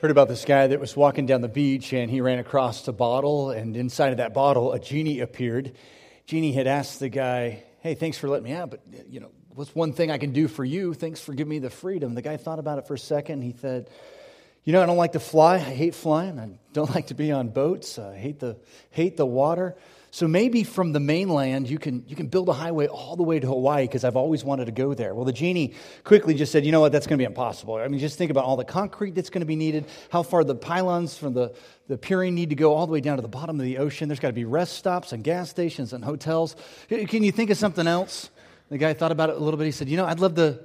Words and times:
Heard 0.00 0.10
about 0.10 0.28
this 0.28 0.46
guy 0.46 0.66
that 0.66 0.80
was 0.80 0.96
walking 0.96 1.26
down 1.26 1.42
the 1.42 1.48
beach 1.48 1.92
and 1.92 2.10
he 2.10 2.22
ran 2.22 2.38
across 2.38 2.88
a 2.88 2.92
bottle, 2.92 3.50
and 3.50 3.76
inside 3.76 4.12
of 4.12 4.16
that 4.16 4.32
bottle, 4.32 4.72
a 4.72 4.80
genie 4.80 5.20
appeared. 5.20 5.76
Genie 6.24 6.52
had 6.52 6.66
asked 6.66 7.00
the 7.00 7.10
guy, 7.10 7.64
Hey, 7.80 7.94
thanks 7.94 8.16
for 8.16 8.26
letting 8.26 8.44
me 8.44 8.52
out, 8.52 8.70
but 8.70 8.80
you 9.10 9.20
know, 9.20 9.30
what's 9.50 9.74
one 9.74 9.92
thing 9.92 10.10
I 10.10 10.16
can 10.16 10.32
do 10.32 10.48
for 10.48 10.64
you? 10.64 10.94
Thanks 10.94 11.20
for 11.20 11.34
giving 11.34 11.50
me 11.50 11.58
the 11.58 11.68
freedom. 11.68 12.14
The 12.14 12.22
guy 12.22 12.38
thought 12.38 12.58
about 12.58 12.78
it 12.78 12.86
for 12.86 12.94
a 12.94 12.98
second. 12.98 13.42
He 13.42 13.54
said, 13.60 13.90
You 14.64 14.72
know, 14.72 14.82
I 14.82 14.86
don't 14.86 14.96
like 14.96 15.12
to 15.12 15.20
fly. 15.20 15.56
I 15.56 15.58
hate 15.58 15.94
flying. 15.94 16.40
I 16.40 16.48
don't 16.72 16.88
like 16.94 17.08
to 17.08 17.14
be 17.14 17.30
on 17.30 17.48
boats. 17.48 17.98
I 17.98 18.16
hate 18.16 18.40
the, 18.40 18.56
hate 18.88 19.18
the 19.18 19.26
water. 19.26 19.76
So 20.12 20.26
maybe 20.26 20.64
from 20.64 20.92
the 20.92 20.98
mainland, 20.98 21.70
you 21.70 21.78
can, 21.78 22.04
you 22.08 22.16
can 22.16 22.26
build 22.26 22.48
a 22.48 22.52
highway 22.52 22.88
all 22.88 23.14
the 23.14 23.22
way 23.22 23.38
to 23.38 23.46
Hawaii 23.46 23.84
because 23.84 24.02
I've 24.02 24.16
always 24.16 24.42
wanted 24.42 24.64
to 24.64 24.72
go 24.72 24.92
there. 24.92 25.14
Well, 25.14 25.24
the 25.24 25.32
genie 25.32 25.74
quickly 26.02 26.34
just 26.34 26.50
said, 26.50 26.66
you 26.66 26.72
know 26.72 26.80
what, 26.80 26.90
that's 26.90 27.06
going 27.06 27.16
to 27.16 27.22
be 27.22 27.26
impossible. 27.26 27.76
I 27.76 27.86
mean, 27.86 28.00
just 28.00 28.18
think 28.18 28.32
about 28.32 28.44
all 28.44 28.56
the 28.56 28.64
concrete 28.64 29.14
that's 29.14 29.30
going 29.30 29.42
to 29.42 29.46
be 29.46 29.54
needed, 29.54 29.86
how 30.10 30.24
far 30.24 30.42
the 30.42 30.56
pylons 30.56 31.16
from 31.16 31.34
the, 31.34 31.54
the 31.86 31.96
piering 31.96 32.34
need 32.34 32.50
to 32.50 32.56
go 32.56 32.74
all 32.74 32.86
the 32.86 32.92
way 32.92 33.00
down 33.00 33.16
to 33.16 33.22
the 33.22 33.28
bottom 33.28 33.60
of 33.60 33.64
the 33.64 33.78
ocean. 33.78 34.08
There's 34.08 34.18
got 34.18 34.28
to 34.28 34.34
be 34.34 34.44
rest 34.44 34.76
stops 34.76 35.12
and 35.12 35.22
gas 35.22 35.48
stations 35.48 35.92
and 35.92 36.04
hotels. 36.04 36.56
Can 36.88 37.22
you 37.22 37.30
think 37.30 37.50
of 37.50 37.56
something 37.56 37.86
else? 37.86 38.30
The 38.68 38.78
guy 38.78 38.94
thought 38.94 39.12
about 39.12 39.30
it 39.30 39.36
a 39.36 39.38
little 39.38 39.58
bit. 39.58 39.64
He 39.64 39.72
said, 39.72 39.88
you 39.88 39.96
know, 39.96 40.06
I'd 40.06 40.20
love 40.20 40.34
to 40.36 40.60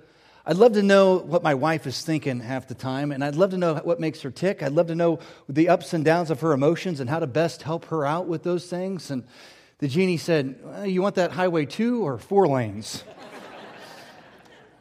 I'd 0.47 0.57
love 0.57 0.73
to 0.73 0.83
know 0.83 1.17
what 1.17 1.41
my 1.41 1.55
wife 1.55 1.87
is 1.87 2.03
thinking 2.03 2.39
half 2.39 2.67
the 2.67 2.75
time, 2.75 3.11
and 3.11 3.23
I'd 3.23 3.35
love 3.35 3.49
to 3.49 3.57
know 3.57 3.73
what 3.77 3.99
makes 3.99 4.21
her 4.21 4.29
tick. 4.29 4.61
I'd 4.61 4.73
love 4.73 4.85
to 4.87 4.95
know 4.95 5.17
the 5.49 5.69
ups 5.69 5.91
and 5.91 6.05
downs 6.05 6.29
of 6.29 6.41
her 6.41 6.51
emotions 6.51 6.99
and 6.99 7.09
how 7.09 7.17
to 7.17 7.25
best 7.25 7.63
help 7.63 7.85
her 7.85 8.05
out 8.05 8.27
with 8.27 8.43
those 8.43 8.67
things. 8.67 9.09
And 9.09 9.23
the 9.79 9.87
genie 9.87 10.17
said, 10.17 10.59
well, 10.61 10.85
You 10.85 11.01
want 11.01 11.15
that 11.15 11.31
highway 11.31 11.65
two 11.65 12.05
or 12.05 12.19
four 12.19 12.47
lanes? 12.47 13.03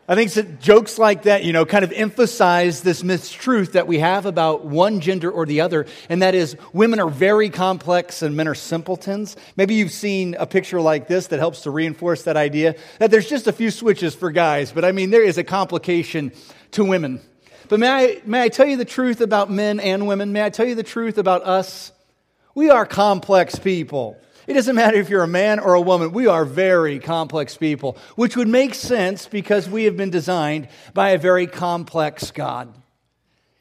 I 0.07 0.15
think 0.15 0.33
that 0.33 0.61
jokes 0.61 0.99
like 0.99 1.23
that, 1.23 1.45
you 1.45 1.55
know, 1.55 1.65
kind 1.65 1.83
of 1.83 1.91
emphasize 1.91 2.83
this 2.83 3.03
mistruth 3.03 3.73
that 3.73 3.87
we 3.87 4.01
have 4.01 4.27
about 4.27 4.67
one 4.67 5.01
gender 5.01 5.31
or 5.31 5.47
the 5.47 5.63
other, 5.63 5.87
and 6.11 6.21
that 6.21 6.35
is 6.35 6.59
women 6.75 7.01
are 7.01 7.09
very 7.09 7.49
complex 7.49 8.21
and 8.21 8.37
men 8.37 8.47
are 8.47 8.55
simpletons. 8.55 9.35
Maybe 9.57 9.77
you've 9.77 9.93
seen 9.93 10.35
a 10.35 10.47
picture 10.47 10.79
like 10.79 11.09
this 11.09 11.29
that 11.29 11.39
helps 11.39 11.63
to 11.63 11.71
reinforce 11.71 12.25
that 12.25 12.37
idea 12.37 12.75
that 12.99 13.11
there's 13.11 13.29
just 13.29 13.47
a 13.47 13.53
few 13.53 13.71
switches 13.71 14.15
for 14.15 14.31
guys, 14.31 14.73
but 14.73 14.85
I 14.85 14.93
mean, 14.93 15.09
there 15.09 15.25
is 15.25 15.39
a 15.39 15.45
complication 15.45 16.33
to 16.73 16.85
women. 16.85 17.23
But 17.69 17.81
may 17.81 17.89
I, 17.89 18.23
may 18.27 18.43
I 18.43 18.51
tell 18.51 18.67
you 18.67 18.77
the 18.77 18.85
truth 18.85 19.23
about 19.23 19.51
men 19.51 19.81
and 19.81 20.07
women? 20.07 20.35
May 20.35 20.45
I 20.45 20.51
tell 20.51 20.67
you 20.67 20.75
the 20.75 20.83
truth 20.83 21.17
about 21.17 21.45
us? 21.45 21.93
We 22.55 22.69
are 22.69 22.85
complex 22.85 23.59
people. 23.59 24.19
It 24.47 24.55
doesn't 24.55 24.77
matter 24.77 24.97
if 24.99 25.09
you're 25.09 25.23
a 25.23 25.29
man 25.29 25.59
or 25.59 25.75
a 25.75 25.81
woman, 25.81 26.13
we 26.13 26.27
are 26.27 26.45
very 26.45 26.99
complex 26.99 27.57
people, 27.57 27.97
which 28.17 28.37
would 28.37 28.49
make 28.49 28.75
sense 28.75 29.27
because 29.27 29.69
we 29.69 29.85
have 29.85 29.97
been 29.97 30.11
designed 30.11 30.69
by 30.93 31.11
a 31.11 31.19
very 31.19 31.47
complex 31.47 32.31
God. 32.31 32.75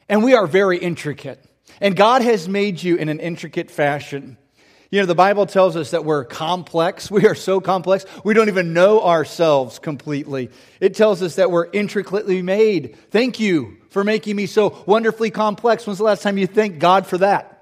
And 0.08 0.22
we 0.22 0.34
are 0.34 0.46
very 0.46 0.78
intricate. 0.78 1.42
And 1.80 1.96
God 1.96 2.22
has 2.22 2.48
made 2.48 2.82
you 2.82 2.96
in 2.96 3.08
an 3.08 3.20
intricate 3.20 3.70
fashion. 3.70 4.36
You 4.90 5.00
know, 5.00 5.06
the 5.06 5.14
Bible 5.14 5.46
tells 5.46 5.74
us 5.74 5.90
that 5.90 6.04
we're 6.04 6.24
complex. 6.24 7.10
We 7.10 7.26
are 7.26 7.34
so 7.34 7.60
complex, 7.60 8.04
we 8.22 8.34
don't 8.34 8.48
even 8.48 8.74
know 8.74 9.02
ourselves 9.02 9.78
completely. 9.78 10.50
It 10.80 10.94
tells 10.94 11.22
us 11.22 11.36
that 11.36 11.50
we're 11.50 11.68
intricately 11.72 12.42
made. 12.42 12.96
Thank 13.10 13.40
you 13.40 13.78
for 13.90 14.04
making 14.04 14.36
me 14.36 14.46
so 14.46 14.84
wonderfully 14.86 15.30
complex. 15.30 15.86
When's 15.86 15.98
the 15.98 16.04
last 16.04 16.22
time 16.22 16.38
you 16.38 16.46
thanked 16.46 16.78
God 16.78 17.06
for 17.06 17.18
that? 17.18 17.53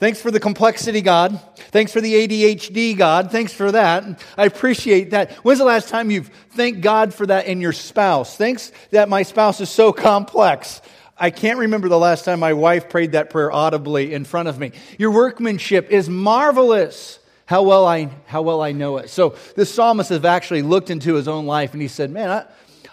Thanks 0.00 0.20
for 0.20 0.30
the 0.30 0.40
complexity, 0.40 1.00
God. 1.02 1.40
Thanks 1.56 1.92
for 1.92 2.00
the 2.00 2.12
ADHD, 2.12 2.96
God. 2.96 3.30
Thanks 3.30 3.52
for 3.52 3.70
that. 3.72 4.20
I 4.36 4.44
appreciate 4.46 5.10
that. 5.10 5.32
When's 5.44 5.60
the 5.60 5.64
last 5.64 5.88
time 5.88 6.10
you've 6.10 6.28
thanked 6.50 6.80
God 6.80 7.14
for 7.14 7.26
that 7.26 7.46
in 7.46 7.60
your 7.60 7.72
spouse? 7.72 8.36
Thanks 8.36 8.72
that 8.90 9.08
my 9.08 9.22
spouse 9.22 9.60
is 9.60 9.70
so 9.70 9.92
complex. 9.92 10.82
I 11.16 11.30
can't 11.30 11.60
remember 11.60 11.88
the 11.88 11.98
last 11.98 12.24
time 12.24 12.40
my 12.40 12.54
wife 12.54 12.88
prayed 12.88 13.12
that 13.12 13.30
prayer 13.30 13.52
audibly 13.52 14.12
in 14.12 14.24
front 14.24 14.48
of 14.48 14.58
me. 14.58 14.72
Your 14.98 15.12
workmanship 15.12 15.90
is 15.90 16.08
marvelous. 16.08 17.20
How 17.46 17.62
well 17.62 17.86
I, 17.86 18.10
how 18.26 18.42
well 18.42 18.62
I 18.62 18.72
know 18.72 18.96
it. 18.96 19.10
So 19.10 19.36
the 19.54 19.66
psalmist 19.66 20.08
has 20.08 20.24
actually 20.24 20.62
looked 20.62 20.90
into 20.90 21.14
his 21.14 21.28
own 21.28 21.46
life 21.46 21.72
and 21.72 21.80
he 21.80 21.88
said, 21.88 22.10
Man, 22.10 22.30
I, 22.30 22.46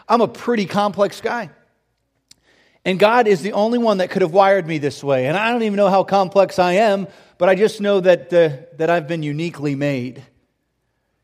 I'm 0.07 0.21
a 0.21 0.27
pretty 0.27 0.65
complex 0.65 1.19
guy. 1.19 1.49
And 2.83 2.97
God 2.97 3.27
is 3.27 3.41
the 3.41 3.53
only 3.53 3.77
one 3.77 3.97
that 3.97 4.09
could 4.09 4.23
have 4.23 4.33
wired 4.33 4.65
me 4.65 4.79
this 4.79 5.03
way. 5.03 5.27
And 5.27 5.37
I 5.37 5.51
don't 5.51 5.63
even 5.63 5.77
know 5.77 5.89
how 5.89 6.03
complex 6.03 6.57
I 6.57 6.73
am, 6.73 7.07
but 7.37 7.47
I 7.47 7.55
just 7.55 7.79
know 7.79 7.99
that, 7.99 8.33
uh, 8.33 8.49
that 8.77 8.89
I've 8.89 9.07
been 9.07 9.21
uniquely 9.23 9.75
made. 9.75 10.23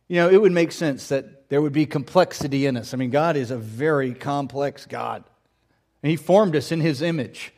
You 0.08 0.18
know, 0.18 0.30
it 0.30 0.40
would 0.40 0.52
make 0.52 0.72
sense 0.72 1.10
that 1.10 1.50
there 1.50 1.62
would 1.62 1.74
be 1.74 1.86
complexity 1.86 2.66
in 2.66 2.78
us. 2.78 2.94
I 2.94 2.98
mean, 2.98 3.10
God 3.10 3.38
is 3.38 3.52
a 3.52 3.58
very 3.58 4.14
complex 4.14 4.86
God. 4.86 5.24
And 6.04 6.12
He 6.12 6.16
formed 6.16 6.56
us 6.56 6.72
in 6.72 6.80
His 6.80 7.02
image. 7.02 7.54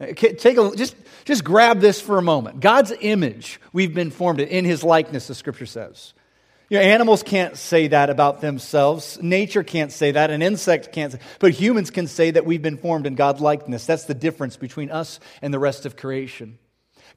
Uh, 0.00 0.06
take 0.14 0.56
a, 0.56 0.74
just, 0.74 0.96
just 1.24 1.44
grab 1.44 1.80
this 1.80 2.00
for 2.00 2.16
a 2.16 2.22
moment. 2.22 2.60
God's 2.60 2.92
image, 3.00 3.60
we've 3.72 3.94
been 3.94 4.10
formed 4.10 4.40
in 4.40 4.64
His 4.64 4.82
likeness, 4.82 5.26
the 5.26 5.34
scripture 5.34 5.66
says. 5.66 6.14
You 6.72 6.78
know, 6.78 6.84
animals 6.84 7.22
can't 7.22 7.58
say 7.58 7.88
that 7.88 8.08
about 8.08 8.40
themselves. 8.40 9.18
Nature 9.20 9.62
can't 9.62 9.92
say 9.92 10.12
that. 10.12 10.30
An 10.30 10.40
insect 10.40 10.90
can't 10.90 11.12
say, 11.12 11.18
but 11.38 11.50
humans 11.50 11.90
can 11.90 12.06
say 12.06 12.30
that 12.30 12.46
we've 12.46 12.62
been 12.62 12.78
formed 12.78 13.06
in 13.06 13.14
God's 13.14 13.42
likeness. 13.42 13.84
That's 13.84 14.04
the 14.06 14.14
difference 14.14 14.56
between 14.56 14.90
us 14.90 15.20
and 15.42 15.52
the 15.52 15.58
rest 15.58 15.84
of 15.84 15.98
creation. 15.98 16.56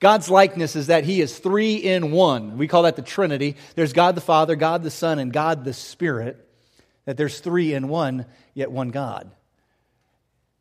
God's 0.01 0.29
likeness 0.29 0.75
is 0.75 0.87
that 0.87 1.05
He 1.05 1.21
is 1.21 1.39
three 1.39 1.75
in 1.75 2.11
one. 2.11 2.57
We 2.57 2.67
call 2.67 2.83
that 2.83 2.97
the 2.97 3.01
Trinity. 3.01 3.55
There's 3.75 3.93
God 3.93 4.15
the 4.15 4.19
Father, 4.19 4.57
God 4.57 4.83
the 4.83 4.91
Son, 4.91 5.19
and 5.19 5.31
God 5.31 5.63
the 5.63 5.71
Spirit. 5.71 6.45
That 7.05 7.15
there's 7.15 7.39
three 7.39 7.73
in 7.73 7.87
one, 7.87 8.25
yet 8.55 8.71
one 8.71 8.89
God. 8.89 9.31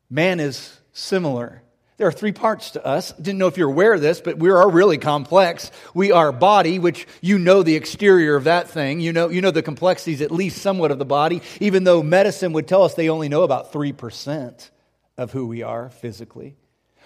Man 0.09 0.39
is 0.39 0.79
similar. 0.93 1.61
There 1.97 2.07
are 2.07 2.11
three 2.11 2.33
parts 2.33 2.71
to 2.71 2.85
us. 2.85 3.13
Didn't 3.13 3.37
know 3.37 3.47
if 3.47 3.57
you're 3.57 3.69
aware 3.69 3.93
of 3.93 4.01
this, 4.01 4.19
but 4.19 4.37
we 4.37 4.49
are 4.49 4.69
really 4.69 4.97
complex. 4.97 5.71
We 5.93 6.11
are 6.11 6.33
body, 6.33 6.77
which 6.77 7.07
you 7.21 7.39
know 7.39 7.63
the 7.63 7.75
exterior 7.75 8.35
of 8.35 8.45
that 8.45 8.69
thing. 8.69 8.99
You 8.99 9.13
know, 9.13 9.29
you 9.29 9.39
know 9.41 9.51
the 9.51 9.61
complexities, 9.61 10.21
at 10.21 10.29
least 10.29 10.61
somewhat 10.61 10.91
of 10.91 10.99
the 10.99 11.05
body, 11.05 11.41
even 11.61 11.85
though 11.85 12.03
medicine 12.03 12.51
would 12.51 12.67
tell 12.67 12.83
us 12.83 12.95
they 12.95 13.09
only 13.09 13.29
know 13.29 13.43
about 13.43 13.71
3% 13.71 14.69
of 15.17 15.31
who 15.31 15.47
we 15.47 15.63
are 15.63 15.89
physically. 15.89 16.57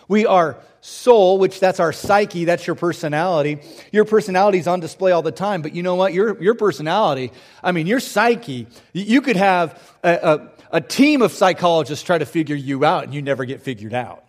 We 0.07 0.25
are 0.25 0.57
soul, 0.81 1.37
which 1.37 1.59
that's 1.59 1.79
our 1.79 1.93
psyche, 1.93 2.45
that's 2.45 2.65
your 2.65 2.75
personality. 2.75 3.59
Your 3.91 4.05
personality 4.05 4.57
is 4.57 4.67
on 4.67 4.79
display 4.79 5.11
all 5.11 5.21
the 5.21 5.31
time, 5.31 5.61
but 5.61 5.75
you 5.75 5.83
know 5.83 5.93
what? 5.93 6.13
Your, 6.13 6.41
your 6.41 6.55
personality, 6.55 7.31
I 7.63 7.73
mean, 7.73 7.85
your 7.85 7.99
psyche, 7.99 8.65
you 8.93 9.21
could 9.21 9.35
have 9.35 9.79
a, 10.03 10.13
a, 10.71 10.77
a 10.77 10.81
team 10.81 11.21
of 11.21 11.31
psychologists 11.31 12.03
try 12.03 12.17
to 12.17 12.25
figure 12.25 12.55
you 12.55 12.83
out 12.83 13.03
and 13.03 13.13
you 13.13 13.21
never 13.21 13.45
get 13.45 13.61
figured 13.61 13.93
out. 13.93 14.28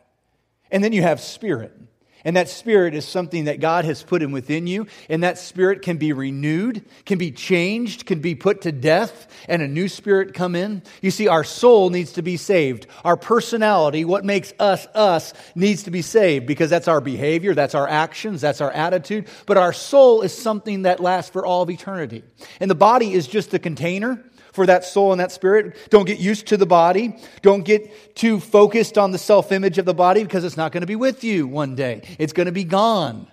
And 0.70 0.82
then 0.82 0.92
you 0.92 1.02
have 1.02 1.20
spirit. 1.20 1.76
And 2.24 2.36
that 2.36 2.48
spirit 2.48 2.94
is 2.94 3.06
something 3.06 3.44
that 3.44 3.60
God 3.60 3.84
has 3.84 4.02
put 4.02 4.22
in 4.22 4.30
within 4.32 4.66
you. 4.66 4.86
And 5.08 5.22
that 5.22 5.38
spirit 5.38 5.82
can 5.82 5.96
be 5.96 6.12
renewed, 6.12 6.84
can 7.06 7.18
be 7.18 7.30
changed, 7.30 8.04
can 8.04 8.20
be 8.20 8.34
put 8.34 8.62
to 8.62 8.72
death, 8.72 9.26
and 9.48 9.62
a 9.62 9.68
new 9.68 9.88
spirit 9.88 10.34
come 10.34 10.54
in. 10.54 10.82
You 11.00 11.10
see, 11.10 11.28
our 11.28 11.44
soul 11.44 11.90
needs 11.90 12.12
to 12.12 12.22
be 12.22 12.36
saved. 12.36 12.86
Our 13.04 13.16
personality, 13.16 14.04
what 14.04 14.24
makes 14.24 14.52
us 14.58 14.86
us, 14.94 15.32
needs 15.54 15.84
to 15.84 15.90
be 15.90 16.02
saved 16.02 16.46
because 16.46 16.68
that's 16.68 16.88
our 16.88 17.00
behavior, 17.00 17.54
that's 17.54 17.74
our 17.74 17.88
actions, 17.88 18.40
that's 18.40 18.60
our 18.60 18.70
attitude. 18.70 19.26
But 19.46 19.56
our 19.56 19.72
soul 19.72 20.20
is 20.22 20.36
something 20.36 20.82
that 20.82 21.00
lasts 21.00 21.30
for 21.30 21.46
all 21.46 21.62
of 21.62 21.70
eternity. 21.70 22.22
And 22.60 22.70
the 22.70 22.74
body 22.74 23.14
is 23.14 23.26
just 23.26 23.50
the 23.50 23.58
container 23.58 24.22
for 24.52 24.66
that 24.66 24.84
soul 24.84 25.12
and 25.12 25.20
that 25.20 25.32
spirit. 25.32 25.76
Don't 25.90 26.06
get 26.06 26.18
used 26.18 26.46
to 26.48 26.56
the 26.56 26.66
body. 26.66 27.16
Don't 27.42 27.64
get 27.64 28.14
too 28.14 28.40
focused 28.40 28.98
on 28.98 29.10
the 29.10 29.18
self 29.18 29.52
image 29.52 29.78
of 29.78 29.84
the 29.84 29.94
body 29.94 30.22
because 30.22 30.44
it's 30.44 30.56
not 30.56 30.72
going 30.72 30.82
to 30.82 30.86
be 30.86 30.96
with 30.96 31.24
you 31.24 31.46
one 31.46 31.74
day. 31.74 32.02
It's 32.18 32.32
going 32.32 32.46
to 32.46 32.52
be 32.52 32.64
gone. 32.64 33.26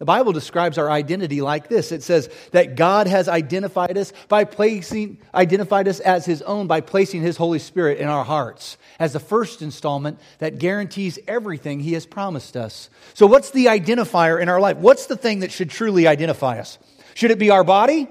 The 0.00 0.04
Bible 0.04 0.32
describes 0.32 0.76
our 0.76 0.90
identity 0.90 1.40
like 1.40 1.68
this. 1.68 1.92
It 1.92 2.02
says 2.02 2.28
that 2.50 2.74
God 2.74 3.06
has 3.06 3.28
identified 3.28 3.96
us 3.96 4.12
by 4.28 4.44
placing, 4.44 5.18
identified 5.32 5.86
us 5.86 6.00
as 6.00 6.26
His 6.26 6.42
own 6.42 6.66
by 6.66 6.80
placing 6.80 7.22
His 7.22 7.36
Holy 7.36 7.60
Spirit 7.60 7.98
in 7.98 8.08
our 8.08 8.24
hearts 8.24 8.76
as 8.98 9.12
the 9.12 9.20
first 9.20 9.62
installment 9.62 10.18
that 10.40 10.58
guarantees 10.58 11.18
everything 11.28 11.78
He 11.78 11.92
has 11.92 12.06
promised 12.06 12.56
us. 12.56 12.90
So, 13.14 13.26
what's 13.26 13.52
the 13.52 13.66
identifier 13.66 14.42
in 14.42 14.48
our 14.48 14.60
life? 14.60 14.78
What's 14.78 15.06
the 15.06 15.16
thing 15.16 15.40
that 15.40 15.52
should 15.52 15.70
truly 15.70 16.08
identify 16.08 16.58
us? 16.58 16.78
Should 17.14 17.30
it 17.30 17.38
be 17.38 17.50
our 17.50 17.64
body? 17.64 18.08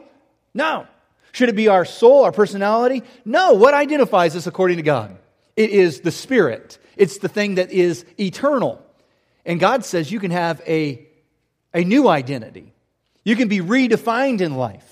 No. 0.54 0.88
Should 1.34 1.50
it 1.50 1.56
be 1.56 1.68
our 1.68 1.84
soul, 1.84 2.24
our 2.24 2.32
personality? 2.32 3.04
No. 3.26 3.54
What 3.54 3.74
identifies 3.74 4.36
us 4.36 4.48
according 4.48 4.78
to 4.78 4.84
God? 4.84 5.18
It 5.58 5.72
is 5.72 6.02
the 6.02 6.12
Spirit, 6.12 6.80
it's 6.96 7.18
the 7.18 7.28
thing 7.28 7.56
that 7.56 7.72
is 7.72 8.06
eternal. 8.20 8.80
And 9.46 9.60
God 9.60 9.84
says 9.84 10.12
you 10.12 10.22
can 10.22 10.32
have 10.32 10.62
a, 10.66 11.06
a 11.74 11.84
new 11.84 12.08
identity, 12.08 12.72
you 13.24 13.36
can 13.36 13.50
be 13.50 13.60
redefined 13.60 14.42
in 14.42 14.56
life. 14.56 14.90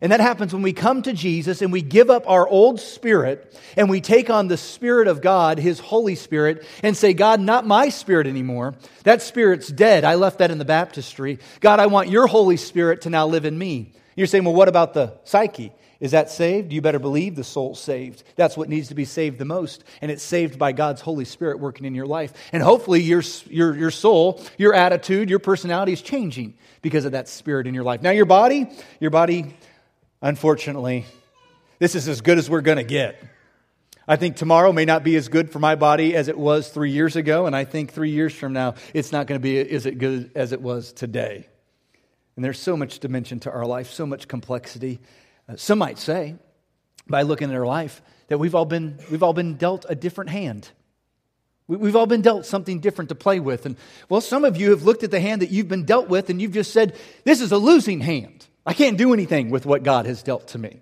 And 0.00 0.12
that 0.12 0.20
happens 0.20 0.52
when 0.52 0.60
we 0.60 0.74
come 0.74 1.00
to 1.02 1.14
Jesus 1.14 1.62
and 1.62 1.72
we 1.72 1.80
give 1.80 2.10
up 2.10 2.28
our 2.28 2.46
old 2.46 2.78
spirit 2.78 3.58
and 3.74 3.88
we 3.88 4.02
take 4.02 4.28
on 4.28 4.48
the 4.48 4.58
Spirit 4.58 5.08
of 5.08 5.22
God, 5.22 5.58
His 5.58 5.78
Holy 5.78 6.14
Spirit, 6.14 6.66
and 6.82 6.94
say, 6.94 7.14
God, 7.14 7.40
not 7.40 7.66
my 7.66 7.88
spirit 7.88 8.26
anymore. 8.26 8.74
That 9.04 9.22
spirit's 9.22 9.68
dead. 9.68 10.04
I 10.04 10.16
left 10.16 10.40
that 10.40 10.50
in 10.50 10.58
the 10.58 10.66
baptistry. 10.66 11.38
God, 11.60 11.80
I 11.80 11.86
want 11.86 12.10
your 12.10 12.26
Holy 12.26 12.58
Spirit 12.58 13.02
to 13.02 13.10
now 13.10 13.26
live 13.26 13.46
in 13.46 13.56
me. 13.56 13.92
You're 14.14 14.26
saying, 14.26 14.44
well, 14.44 14.52
what 14.52 14.68
about 14.68 14.92
the 14.92 15.14
psyche? 15.24 15.72
Is 16.00 16.10
that 16.10 16.30
saved? 16.30 16.72
You 16.72 16.80
better 16.80 16.98
believe 16.98 17.36
the 17.36 17.44
soul's 17.44 17.80
saved. 17.80 18.22
That's 18.36 18.56
what 18.56 18.68
needs 18.68 18.88
to 18.88 18.94
be 18.94 19.04
saved 19.04 19.38
the 19.38 19.44
most. 19.44 19.84
And 20.00 20.10
it's 20.10 20.22
saved 20.22 20.58
by 20.58 20.72
God's 20.72 21.00
Holy 21.00 21.24
Spirit 21.24 21.60
working 21.60 21.86
in 21.86 21.94
your 21.94 22.06
life. 22.06 22.32
And 22.52 22.62
hopefully, 22.62 23.00
your, 23.02 23.22
your, 23.46 23.76
your 23.76 23.90
soul, 23.90 24.42
your 24.58 24.74
attitude, 24.74 25.30
your 25.30 25.38
personality 25.38 25.92
is 25.92 26.02
changing 26.02 26.54
because 26.82 27.04
of 27.04 27.12
that 27.12 27.28
spirit 27.28 27.66
in 27.66 27.74
your 27.74 27.84
life. 27.84 28.02
Now, 28.02 28.10
your 28.10 28.26
body, 28.26 28.68
your 29.00 29.10
body, 29.10 29.56
unfortunately, 30.20 31.06
this 31.78 31.94
is 31.94 32.08
as 32.08 32.20
good 32.20 32.38
as 32.38 32.50
we're 32.50 32.60
going 32.60 32.78
to 32.78 32.84
get. 32.84 33.22
I 34.06 34.16
think 34.16 34.36
tomorrow 34.36 34.72
may 34.72 34.84
not 34.84 35.02
be 35.02 35.16
as 35.16 35.28
good 35.28 35.50
for 35.50 35.58
my 35.58 35.76
body 35.76 36.14
as 36.14 36.28
it 36.28 36.36
was 36.36 36.68
three 36.68 36.90
years 36.90 37.16
ago. 37.16 37.46
And 37.46 37.56
I 37.56 37.64
think 37.64 37.92
three 37.92 38.10
years 38.10 38.34
from 38.34 38.52
now, 38.52 38.74
it's 38.92 39.12
not 39.12 39.26
going 39.26 39.40
to 39.40 39.42
be 39.42 39.58
as 39.58 39.86
good 39.86 40.30
as 40.34 40.52
it 40.52 40.60
was 40.60 40.92
today. 40.92 41.48
And 42.36 42.44
there's 42.44 42.58
so 42.58 42.76
much 42.76 42.98
dimension 42.98 43.40
to 43.40 43.50
our 43.50 43.64
life, 43.64 43.90
so 43.90 44.06
much 44.06 44.28
complexity. 44.28 45.00
Uh, 45.48 45.56
some 45.56 45.78
might 45.78 45.98
say, 45.98 46.36
by 47.06 47.22
looking 47.22 47.50
at 47.50 47.56
our 47.56 47.66
life, 47.66 48.02
that 48.28 48.38
we've 48.38 48.54
all 48.54 48.64
been, 48.64 48.98
we've 49.10 49.22
all 49.22 49.34
been 49.34 49.54
dealt 49.54 49.84
a 49.88 49.94
different 49.94 50.30
hand. 50.30 50.70
We, 51.66 51.86
have 51.88 51.96
all 51.96 52.06
been 52.06 52.22
dealt 52.22 52.44
something 52.44 52.80
different 52.80 53.08
to 53.08 53.14
play 53.14 53.40
with. 53.40 53.64
And 53.64 53.76
well, 54.08 54.20
some 54.20 54.44
of 54.44 54.56
you 54.56 54.70
have 54.70 54.82
looked 54.82 55.02
at 55.02 55.10
the 55.10 55.20
hand 55.20 55.42
that 55.42 55.50
you've 55.50 55.68
been 55.68 55.84
dealt 55.84 56.08
with 56.08 56.28
and 56.28 56.40
you've 56.40 56.52
just 56.52 56.72
said, 56.72 56.94
This 57.24 57.40
is 57.40 57.52
a 57.52 57.58
losing 57.58 58.00
hand. 58.00 58.46
I 58.66 58.74
can't 58.74 58.98
do 58.98 59.12
anything 59.12 59.50
with 59.50 59.66
what 59.66 59.82
God 59.82 60.06
has 60.06 60.22
dealt 60.22 60.48
to 60.48 60.58
me. 60.58 60.80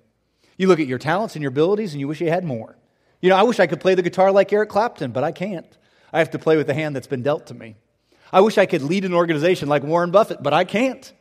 You 0.56 0.68
look 0.68 0.80
at 0.80 0.86
your 0.86 0.98
talents 0.98 1.34
and 1.34 1.42
your 1.42 1.50
abilities 1.50 1.92
and 1.92 2.00
you 2.00 2.08
wish 2.08 2.20
you 2.20 2.28
had 2.28 2.44
more. 2.44 2.76
You 3.20 3.28
know, 3.30 3.36
I 3.36 3.44
wish 3.44 3.60
I 3.60 3.66
could 3.66 3.80
play 3.80 3.94
the 3.94 4.02
guitar 4.02 4.32
like 4.32 4.52
Eric 4.52 4.70
Clapton, 4.70 5.12
but 5.12 5.24
I 5.24 5.32
can't. 5.32 5.66
I 6.12 6.18
have 6.18 6.30
to 6.32 6.38
play 6.38 6.56
with 6.56 6.66
the 6.66 6.74
hand 6.74 6.94
that's 6.94 7.06
been 7.06 7.22
dealt 7.22 7.46
to 7.46 7.54
me. 7.54 7.76
I 8.32 8.40
wish 8.40 8.58
I 8.58 8.66
could 8.66 8.82
lead 8.82 9.04
an 9.04 9.14
organization 9.14 9.68
like 9.68 9.82
Warren 9.82 10.10
Buffett, 10.10 10.42
but 10.42 10.52
I 10.52 10.64
can't. 10.64 11.12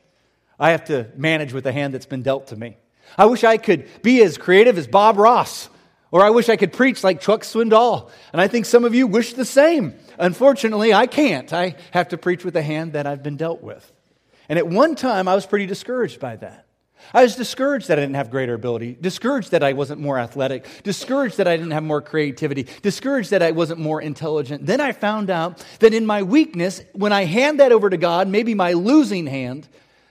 I 0.60 0.72
have 0.72 0.86
to 0.86 1.08
manage 1.16 1.54
with 1.54 1.64
the 1.64 1.72
hand 1.72 1.94
that's 1.94 2.06
been 2.06 2.24
dealt 2.24 2.48
to 2.48 2.56
me. 2.56 2.78
I 3.18 3.26
wish 3.26 3.44
I 3.44 3.58
could 3.58 3.88
be 4.02 4.22
as 4.24 4.38
creative 4.38 4.78
as 4.78 4.88
Bob 4.88 5.18
Ross, 5.18 5.70
or 6.12 6.24
I 6.24 6.30
wish 6.30 6.50
I 6.50 6.58
could 6.58 6.74
preach 6.74 7.04
like 7.04 7.22
Chuck 7.22 7.42
Swindoll. 7.42 8.10
And 8.34 8.42
I 8.42 8.48
think 8.48 8.66
some 8.66 8.86
of 8.86 8.94
you 8.94 9.08
wish 9.08 9.34
the 9.34 9.46
same. 9.46 9.96
Unfortunately, 10.18 10.94
I 10.94 11.08
can't. 11.08 11.52
I 11.54 11.76
have 11.92 12.10
to 12.10 12.18
preach 12.18 12.44
with 12.44 12.54
the 12.54 12.62
hand 12.62 12.94
that 12.94 13.08
I've 13.08 13.24
been 13.24 13.38
dealt 13.38 13.62
with. 13.62 13.92
And 14.50 14.60
at 14.60 14.68
one 14.68 14.96
time, 14.96 15.28
I 15.28 15.36
was 15.36 15.46
pretty 15.46 15.66
discouraged 15.66 16.20
by 16.20 16.36
that. 16.38 16.66
I 17.14 17.24
was 17.24 17.36
discouraged 17.36 17.88
that 17.88 17.98
I 17.98 18.02
didn't 18.02 18.16
have 18.16 18.30
greater 18.30 18.54
ability, 18.54 18.98
discouraged 19.00 19.52
that 19.52 19.64
I 19.64 19.74
wasn't 19.74 20.02
more 20.02 20.20
athletic, 20.20 20.68
discouraged 20.84 21.38
that 21.38 21.48
I 21.48 21.58
didn't 21.58 21.72
have 21.72 21.84
more 21.84 22.02
creativity, 22.02 22.68
discouraged 22.82 23.32
that 23.32 23.42
I 23.42 23.52
wasn't 23.52 23.80
more 23.80 24.02
intelligent. 24.02 24.66
Then 24.66 24.80
I 24.80 24.92
found 24.92 25.30
out 25.30 25.66
that 25.80 25.94
in 25.94 26.06
my 26.06 26.24
weakness, 26.24 26.82
when 26.94 27.12
I 27.12 27.26
hand 27.26 27.60
that 27.60 27.72
over 27.72 27.90
to 27.90 27.98
God, 27.98 28.28
maybe 28.28 28.54
my 28.54 28.74
losing 28.74 29.26
hand, 29.26 29.68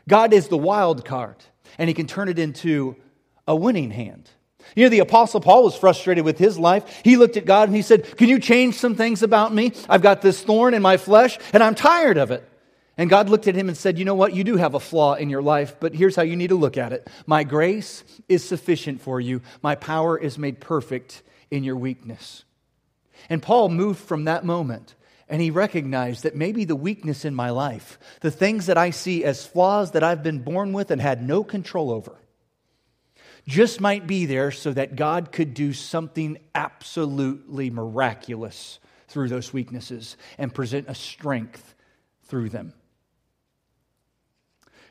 God 0.08 0.32
is 0.32 0.48
the 0.48 0.58
wild 0.58 1.04
card 1.04 1.36
and 1.78 1.88
he 1.88 1.94
can 1.94 2.06
turn 2.06 2.28
it 2.28 2.38
into 2.38 2.96
a 3.46 3.54
winning 3.54 3.90
hand. 3.90 4.30
You 4.76 4.84
know, 4.84 4.90
the 4.90 5.00
Apostle 5.00 5.40
Paul 5.40 5.64
was 5.64 5.74
frustrated 5.76 6.24
with 6.24 6.38
his 6.38 6.58
life. 6.58 7.02
He 7.04 7.16
looked 7.16 7.36
at 7.36 7.46
God 7.46 7.68
and 7.68 7.76
he 7.76 7.82
said, 7.82 8.16
Can 8.16 8.28
you 8.28 8.38
change 8.38 8.76
some 8.76 8.94
things 8.94 9.22
about 9.22 9.52
me? 9.52 9.72
I've 9.88 10.02
got 10.02 10.22
this 10.22 10.42
thorn 10.42 10.74
in 10.74 10.82
my 10.82 10.96
flesh 10.96 11.38
and 11.52 11.62
I'm 11.62 11.74
tired 11.74 12.18
of 12.18 12.30
it. 12.30 12.46
And 12.96 13.08
God 13.08 13.30
looked 13.30 13.48
at 13.48 13.54
him 13.54 13.68
and 13.68 13.76
said, 13.76 13.98
You 13.98 14.04
know 14.04 14.14
what? 14.14 14.34
You 14.34 14.44
do 14.44 14.56
have 14.56 14.74
a 14.74 14.80
flaw 14.80 15.14
in 15.14 15.30
your 15.30 15.42
life, 15.42 15.76
but 15.80 15.94
here's 15.94 16.16
how 16.16 16.22
you 16.22 16.36
need 16.36 16.50
to 16.50 16.56
look 16.56 16.76
at 16.76 16.92
it. 16.92 17.08
My 17.26 17.44
grace 17.44 18.04
is 18.28 18.46
sufficient 18.46 19.00
for 19.00 19.20
you, 19.20 19.40
my 19.62 19.74
power 19.74 20.18
is 20.18 20.38
made 20.38 20.60
perfect 20.60 21.22
in 21.50 21.64
your 21.64 21.76
weakness. 21.76 22.44
And 23.28 23.42
Paul 23.42 23.68
moved 23.68 24.00
from 24.00 24.24
that 24.24 24.44
moment 24.44 24.94
and 25.30 25.40
he 25.40 25.50
recognized 25.50 26.24
that 26.24 26.34
maybe 26.34 26.64
the 26.64 26.76
weakness 26.76 27.24
in 27.24 27.34
my 27.34 27.50
life, 27.50 27.98
the 28.20 28.32
things 28.32 28.66
that 28.66 28.76
I 28.76 28.90
see 28.90 29.24
as 29.24 29.46
flaws 29.46 29.92
that 29.92 30.02
I've 30.02 30.24
been 30.24 30.40
born 30.40 30.72
with 30.72 30.90
and 30.90 31.00
had 31.00 31.26
no 31.26 31.44
control 31.44 31.92
over, 31.92 32.16
just 33.46 33.80
might 33.80 34.08
be 34.08 34.26
there 34.26 34.50
so 34.50 34.72
that 34.72 34.96
God 34.96 35.30
could 35.30 35.54
do 35.54 35.72
something 35.72 36.36
absolutely 36.54 37.70
miraculous 37.70 38.80
through 39.06 39.28
those 39.28 39.52
weaknesses 39.52 40.16
and 40.36 40.52
present 40.52 40.88
a 40.88 40.94
strength 40.96 41.74
through 42.24 42.48
them. 42.48 42.74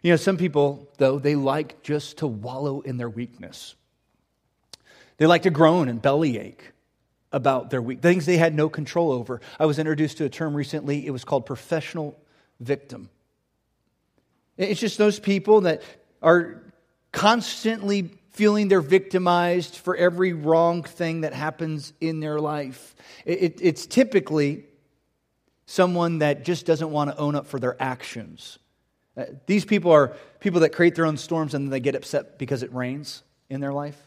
You 0.01 0.13
know, 0.13 0.17
some 0.17 0.37
people, 0.37 0.89
though, 0.97 1.19
they 1.19 1.35
like 1.35 1.83
just 1.83 2.19
to 2.19 2.27
wallow 2.27 2.79
in 2.79 2.95
their 2.95 3.09
weakness. 3.09 3.75
They 5.17 5.27
like 5.27 5.41
to 5.41 5.49
groan 5.49 5.89
and 5.89 6.01
bellyache 6.01 6.71
about 7.31 7.69
their 7.69 7.81
weak 7.81 8.01
things 8.01 8.25
they 8.25 8.37
had 8.37 8.55
no 8.55 8.69
control 8.69 9.11
over. 9.11 9.41
I 9.59 9.65
was 9.65 9.79
introduced 9.79 10.17
to 10.17 10.25
a 10.25 10.29
term 10.29 10.55
recently. 10.55 11.05
It 11.05 11.11
was 11.11 11.23
called 11.23 11.45
professional 11.45 12.19
victim. 12.59 13.09
It's 14.57 14.79
just 14.79 14.97
those 14.97 15.19
people 15.19 15.61
that 15.61 15.83
are 16.21 16.61
constantly 17.11 18.11
feeling 18.31 18.67
they're 18.67 18.81
victimized 18.81 19.75
for 19.75 19.95
every 19.95 20.33
wrong 20.33 20.83
thing 20.83 21.21
that 21.21 21.33
happens 21.33 21.93
in 21.99 22.19
their 22.19 22.39
life. 22.39 22.95
It, 23.25 23.41
it, 23.41 23.59
it's 23.61 23.85
typically 23.85 24.65
someone 25.65 26.19
that 26.19 26.43
just 26.45 26.65
doesn't 26.65 26.89
want 26.89 27.11
to 27.11 27.17
own 27.17 27.35
up 27.35 27.47
for 27.47 27.59
their 27.59 27.75
actions. 27.81 28.57
Uh, 29.15 29.25
these 29.45 29.65
people 29.65 29.91
are 29.91 30.15
people 30.39 30.61
that 30.61 30.69
create 30.69 30.95
their 30.95 31.05
own 31.05 31.17
storms 31.17 31.53
and 31.53 31.65
then 31.65 31.69
they 31.69 31.79
get 31.79 31.95
upset 31.95 32.39
because 32.39 32.63
it 32.63 32.73
rains 32.73 33.23
in 33.49 33.61
their 33.61 33.73
life. 33.73 33.97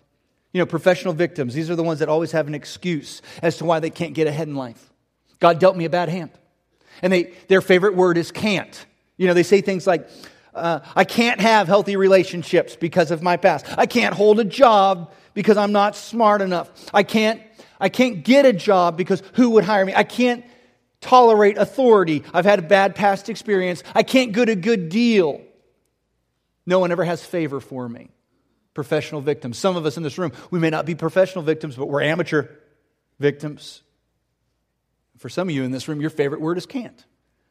You 0.52 0.58
know, 0.58 0.66
professional 0.66 1.14
victims, 1.14 1.54
these 1.54 1.70
are 1.70 1.76
the 1.76 1.82
ones 1.82 2.00
that 2.00 2.08
always 2.08 2.32
have 2.32 2.46
an 2.46 2.54
excuse 2.54 3.22
as 3.42 3.56
to 3.58 3.64
why 3.64 3.80
they 3.80 3.90
can't 3.90 4.14
get 4.14 4.26
ahead 4.26 4.48
in 4.48 4.54
life. 4.54 4.92
God 5.40 5.58
dealt 5.58 5.76
me 5.76 5.84
a 5.86 5.90
bad 5.90 6.08
hand. 6.08 6.30
And 7.00 7.12
they, 7.12 7.32
their 7.48 7.60
favorite 7.60 7.94
word 7.94 8.18
is 8.18 8.30
can't. 8.30 8.86
You 9.16 9.26
know, 9.26 9.34
they 9.34 9.42
say 9.42 9.60
things 9.60 9.86
like, 9.86 10.08
uh, 10.54 10.80
I 10.94 11.04
can't 11.04 11.40
have 11.40 11.66
healthy 11.66 11.96
relationships 11.96 12.76
because 12.76 13.10
of 13.10 13.22
my 13.22 13.36
past. 13.36 13.66
I 13.78 13.86
can't 13.86 14.14
hold 14.14 14.38
a 14.38 14.44
job 14.44 15.12
because 15.34 15.56
I'm 15.56 15.72
not 15.72 15.96
smart 15.96 16.42
enough. 16.42 16.70
I 16.92 17.02
can't, 17.02 17.40
I 17.80 17.88
can't 17.88 18.22
get 18.22 18.44
a 18.44 18.52
job 18.52 18.96
because 18.96 19.22
who 19.34 19.50
would 19.50 19.64
hire 19.64 19.84
me? 19.84 19.94
I 19.96 20.04
can't 20.04 20.44
tolerate 21.00 21.56
authority. 21.56 22.22
I've 22.32 22.44
had 22.44 22.58
a 22.58 22.62
bad 22.62 22.94
past 22.94 23.28
experience. 23.28 23.82
I 23.94 24.02
can't 24.02 24.32
get 24.32 24.48
a 24.48 24.54
good 24.54 24.90
deal. 24.90 25.40
No 26.66 26.78
one 26.78 26.92
ever 26.92 27.04
has 27.04 27.24
favor 27.24 27.58
for 27.58 27.88
me. 27.88 28.11
Professional 28.74 29.20
victims. 29.20 29.58
Some 29.58 29.76
of 29.76 29.84
us 29.86 29.96
in 29.96 30.02
this 30.02 30.18
room, 30.18 30.32
we 30.50 30.58
may 30.58 30.70
not 30.70 30.86
be 30.86 30.94
professional 30.94 31.44
victims, 31.44 31.76
but 31.76 31.86
we're 31.86 32.02
amateur 32.02 32.48
victims. 33.18 33.82
For 35.18 35.28
some 35.28 35.48
of 35.48 35.54
you 35.54 35.62
in 35.62 35.70
this 35.70 35.88
room, 35.88 36.00
your 36.00 36.10
favorite 36.10 36.40
word 36.40 36.58
is 36.58 36.66
can't. 36.66 37.04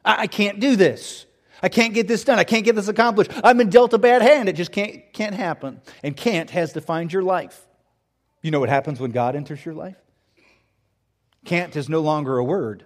I, 0.03 0.23
I 0.23 0.27
can't 0.27 0.59
do 0.59 0.75
this. 0.75 1.25
I 1.63 1.69
can't 1.69 1.93
get 1.93 2.07
this 2.07 2.23
done. 2.23 2.39
I 2.39 2.43
can't 2.43 2.65
get 2.65 2.75
this 2.75 2.87
accomplished. 2.87 3.31
I've 3.43 3.57
been 3.57 3.69
dealt 3.69 3.93
a 3.93 3.97
bad 3.97 4.21
hand. 4.21 4.49
It 4.49 4.53
just 4.53 4.71
can't, 4.71 5.13
can't 5.13 5.35
happen. 5.35 5.81
And 6.03 6.17
can't 6.17 6.49
has 6.49 6.73
defined 6.73 7.13
your 7.13 7.21
life. 7.21 7.67
You 8.41 8.51
know 8.51 8.59
what 8.59 8.69
happens 8.69 8.99
when 8.99 9.11
God 9.11 9.35
enters 9.35 9.63
your 9.63 9.75
life? 9.75 9.97
Can't 11.45 11.75
is 11.75 11.87
no 11.87 12.01
longer 12.01 12.37
a 12.37 12.43
word 12.43 12.85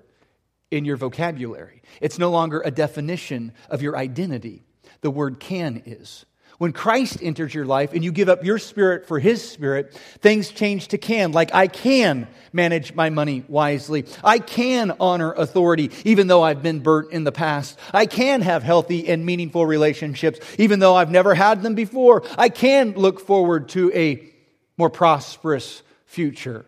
in 0.72 0.86
your 0.86 0.98
vocabulary. 0.98 1.82
It's 2.02 2.20
no 2.20 2.30
longer 2.32 2.62
a 2.64 2.72
definition 2.72 3.54
of 3.70 3.82
your 3.82 3.96
identity. 3.98 4.66
The 5.02 5.12
word 5.12 5.40
can 5.40 5.82
is. 5.86 6.26
When 6.58 6.72
Christ 6.72 7.20
enters 7.22 7.54
your 7.54 7.66
life 7.66 7.94
and 7.94 8.04
you 8.04 8.12
give 8.12 8.30
up 8.30 8.46
your 8.46 8.60
spirit 8.60 9.08
for 9.08 9.20
his 9.20 9.48
spirit, 9.48 9.94
things 10.22 10.50
change 10.50 10.90
to 10.90 10.98
can. 10.98 11.34
Like, 11.34 11.54
I 11.54 11.68
can 11.68 12.28
manage 12.54 12.94
my 12.94 13.10
money 13.10 13.44
wisely. 13.48 14.06
I 14.24 14.40
can 14.40 14.94
honor 15.00 15.34
authority, 15.34 15.92
even 16.06 16.28
though 16.28 16.44
I've 16.44 16.64
been 16.64 16.80
burnt 16.80 17.12
in 17.12 17.26
the 17.26 17.32
past. 17.32 17.78
I 17.94 18.06
can 18.06 18.42
have 18.42 18.64
healthy 18.64 19.10
and 19.10 19.26
meaningful 19.26 19.66
relationships, 19.66 20.40
even 20.58 20.80
though 20.80 20.96
I've 20.96 21.12
never 21.12 21.36
had 21.36 21.62
them 21.62 21.76
before. 21.76 22.24
I 22.38 22.50
can 22.50 22.94
look 22.94 23.20
forward 23.20 23.70
to 23.70 23.92
a 23.94 24.32
more 24.78 24.90
prosperous 24.90 25.84
future 26.06 26.66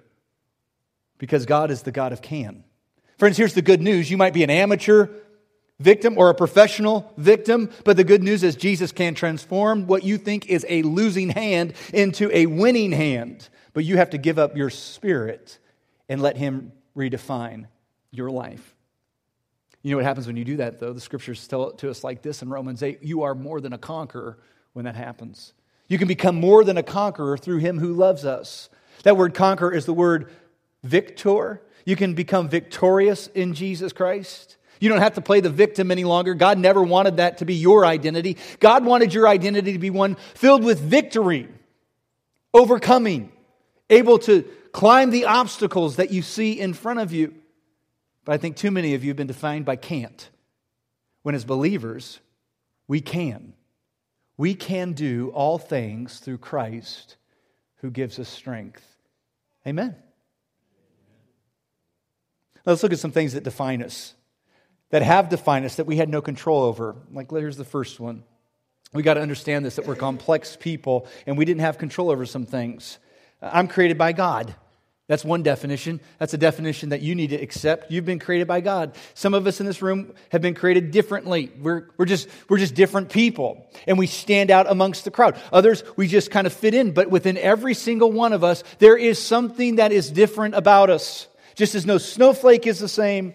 because 1.17 1.45
God 1.45 1.71
is 1.71 1.83
the 1.83 1.91
God 1.91 2.11
of 2.11 2.21
can. 2.21 2.63
Friends, 3.17 3.37
here's 3.37 3.53
the 3.53 3.61
good 3.61 3.81
news. 3.81 4.11
You 4.11 4.17
might 4.17 4.33
be 4.33 4.43
an 4.43 4.49
amateur 4.49 5.07
victim 5.79 6.17
or 6.17 6.29
a 6.29 6.35
professional 6.35 7.11
victim, 7.17 7.69
but 7.83 7.97
the 7.97 8.03
good 8.03 8.23
news 8.23 8.43
is 8.43 8.55
Jesus 8.55 8.91
can 8.91 9.13
transform 9.13 9.87
what 9.87 10.03
you 10.03 10.17
think 10.17 10.47
is 10.47 10.65
a 10.69 10.81
losing 10.81 11.29
hand 11.29 11.73
into 11.93 12.29
a 12.35 12.45
winning 12.45 12.91
hand. 12.91 13.49
But 13.73 13.85
you 13.85 13.97
have 13.97 14.09
to 14.11 14.17
give 14.17 14.39
up 14.39 14.57
your 14.57 14.69
spirit 14.69 15.59
and 16.09 16.21
let 16.21 16.37
Him 16.37 16.71
redefine 16.95 17.67
your 18.11 18.31
life. 18.31 18.75
You 19.83 19.91
know 19.91 19.97
what 19.97 20.05
happens 20.05 20.27
when 20.27 20.35
you 20.35 20.43
do 20.43 20.57
that, 20.57 20.79
though? 20.79 20.93
The 20.93 20.99
scriptures 20.99 21.47
tell 21.47 21.69
it 21.69 21.77
to 21.79 21.89
us 21.89 22.03
like 22.03 22.21
this 22.21 22.41
in 22.41 22.49
Romans 22.49 22.81
8 22.81 23.03
you 23.03 23.23
are 23.23 23.35
more 23.35 23.61
than 23.61 23.73
a 23.73 23.77
conqueror 23.77 24.39
when 24.73 24.85
that 24.85 24.95
happens. 24.95 25.53
You 25.87 25.97
can 25.97 26.07
become 26.07 26.35
more 26.35 26.63
than 26.63 26.77
a 26.77 26.83
conqueror 26.83 27.37
through 27.37 27.59
Him 27.59 27.79
who 27.79 27.93
loves 27.93 28.25
us. 28.25 28.69
That 29.03 29.15
word 29.15 29.33
conquer 29.33 29.71
is 29.71 29.85
the 29.85 29.93
word 29.93 30.31
victor. 30.83 31.61
You 31.85 31.95
can 31.95 32.15
become 32.15 32.49
victorious 32.49 33.27
in 33.27 33.53
Jesus 33.53 33.93
Christ. 33.93 34.56
You 34.79 34.89
don't 34.89 34.99
have 34.99 35.15
to 35.15 35.21
play 35.21 35.39
the 35.39 35.49
victim 35.49 35.91
any 35.91 36.03
longer. 36.03 36.33
God 36.33 36.57
never 36.57 36.83
wanted 36.83 37.17
that 37.17 37.39
to 37.39 37.45
be 37.45 37.55
your 37.55 37.85
identity. 37.85 38.37
God 38.59 38.85
wanted 38.85 39.13
your 39.13 39.27
identity 39.27 39.73
to 39.73 39.79
be 39.79 39.89
one 39.89 40.15
filled 40.35 40.63
with 40.63 40.79
victory, 40.79 41.47
overcoming, 42.53 43.31
able 43.89 44.19
to 44.19 44.43
climb 44.71 45.09
the 45.09 45.25
obstacles 45.25 45.95
that 45.95 46.11
you 46.11 46.21
see 46.21 46.59
in 46.59 46.73
front 46.73 46.99
of 46.99 47.11
you. 47.11 47.33
But 48.25 48.33
I 48.33 48.37
think 48.37 48.57
too 48.57 48.71
many 48.71 48.93
of 48.93 49.03
you 49.03 49.09
have 49.09 49.17
been 49.17 49.27
defined 49.27 49.65
by 49.65 49.77
can't. 49.77 50.29
When, 51.23 51.35
as 51.35 51.45
believers, 51.45 52.19
we 52.87 53.01
can. 53.01 53.53
We 54.37 54.53
can 54.53 54.93
do 54.93 55.31
all 55.33 55.57
things 55.57 56.19
through 56.19 56.37
Christ 56.37 57.17
who 57.77 57.89
gives 57.89 58.19
us 58.19 58.29
strength. 58.29 58.85
Amen. 59.65 59.95
Let's 62.65 62.83
look 62.83 62.93
at 62.93 62.99
some 62.99 63.11
things 63.11 63.33
that 63.33 63.43
define 63.43 63.81
us, 63.81 64.13
that 64.89 65.01
have 65.01 65.29
defined 65.29 65.65
us, 65.65 65.75
that 65.75 65.85
we 65.85 65.97
had 65.97 66.09
no 66.09 66.21
control 66.21 66.63
over. 66.63 66.95
Like, 67.11 67.29
here's 67.31 67.57
the 67.57 67.65
first 67.65 67.99
one. 67.99 68.23
We 68.93 69.03
got 69.03 69.15
to 69.15 69.21
understand 69.21 69.65
this 69.65 69.75
that 69.75 69.85
we're 69.85 69.95
complex 69.95 70.57
people 70.59 71.07
and 71.25 71.37
we 71.37 71.45
didn't 71.45 71.61
have 71.61 71.77
control 71.77 72.09
over 72.09 72.25
some 72.25 72.45
things. 72.45 72.99
I'm 73.41 73.67
created 73.67 73.97
by 73.97 74.13
God. 74.13 74.55
That's 75.07 75.23
one 75.23 75.41
definition. 75.41 76.01
That's 76.19 76.33
a 76.33 76.37
definition 76.37 76.89
that 76.89 77.01
you 77.01 77.15
need 77.15 77.29
to 77.29 77.37
accept. 77.37 77.91
You've 77.91 78.03
been 78.05 78.19
created 78.19 78.45
by 78.45 78.59
God. 78.59 78.95
Some 79.13 79.33
of 79.33 79.47
us 79.47 79.61
in 79.61 79.65
this 79.65 79.81
room 79.81 80.13
have 80.31 80.41
been 80.41 80.53
created 80.53 80.91
differently. 80.91 81.49
We're, 81.61 81.87
we're, 81.95 82.05
just, 82.05 82.27
we're 82.49 82.57
just 82.57 82.75
different 82.75 83.09
people, 83.09 83.65
and 83.87 83.97
we 83.97 84.05
stand 84.05 84.51
out 84.51 84.69
amongst 84.69 85.05
the 85.05 85.11
crowd. 85.11 85.39
Others, 85.53 85.85
we 85.95 86.07
just 86.07 86.29
kind 86.29 86.45
of 86.45 86.51
fit 86.51 86.73
in, 86.73 86.91
but 86.91 87.09
within 87.09 87.37
every 87.37 87.73
single 87.73 88.11
one 88.11 88.33
of 88.33 88.43
us, 88.43 88.65
there 88.79 88.97
is 88.97 89.17
something 89.17 89.77
that 89.77 89.93
is 89.93 90.11
different 90.11 90.55
about 90.55 90.89
us. 90.89 91.29
Just 91.55 91.73
as 91.73 91.85
no 91.85 91.97
snowflake 91.99 92.67
is 92.67 92.79
the 92.79 92.89
same, 92.89 93.33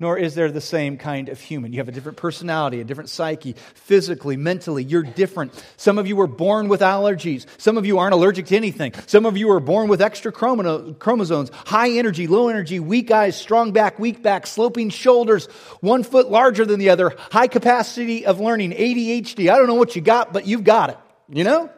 nor 0.00 0.18
is 0.18 0.34
there 0.34 0.50
the 0.50 0.60
same 0.60 0.96
kind 0.96 1.28
of 1.28 1.38
human. 1.38 1.72
You 1.72 1.78
have 1.78 1.88
a 1.88 1.92
different 1.92 2.18
personality, 2.18 2.80
a 2.80 2.84
different 2.84 3.10
psyche, 3.10 3.54
physically, 3.74 4.36
mentally. 4.36 4.82
You're 4.82 5.02
different. 5.02 5.52
Some 5.76 5.98
of 5.98 6.08
you 6.08 6.16
were 6.16 6.26
born 6.26 6.68
with 6.68 6.80
allergies. 6.80 7.46
Some 7.58 7.78
of 7.78 7.86
you 7.86 7.98
aren't 7.98 8.14
allergic 8.14 8.46
to 8.46 8.56
anything. 8.56 8.94
Some 9.06 9.26
of 9.26 9.36
you 9.36 9.46
were 9.46 9.60
born 9.60 9.88
with 9.88 10.00
extra 10.00 10.32
chromosomes, 10.32 11.50
high 11.52 11.90
energy, 11.90 12.26
low 12.26 12.48
energy, 12.48 12.80
weak 12.80 13.10
eyes, 13.10 13.36
strong 13.36 13.72
back, 13.72 13.98
weak 13.98 14.22
back, 14.22 14.46
sloping 14.46 14.88
shoulders, 14.88 15.46
one 15.80 16.02
foot 16.02 16.30
larger 16.30 16.64
than 16.64 16.80
the 16.80 16.90
other, 16.90 17.14
high 17.30 17.46
capacity 17.46 18.24
of 18.24 18.40
learning, 18.40 18.72
ADHD. 18.72 19.52
I 19.52 19.56
don't 19.58 19.66
know 19.66 19.74
what 19.74 19.94
you 19.94 20.02
got, 20.02 20.32
but 20.32 20.46
you've 20.46 20.64
got 20.64 20.90
it. 20.90 20.98
You 21.28 21.44
know? 21.44 21.70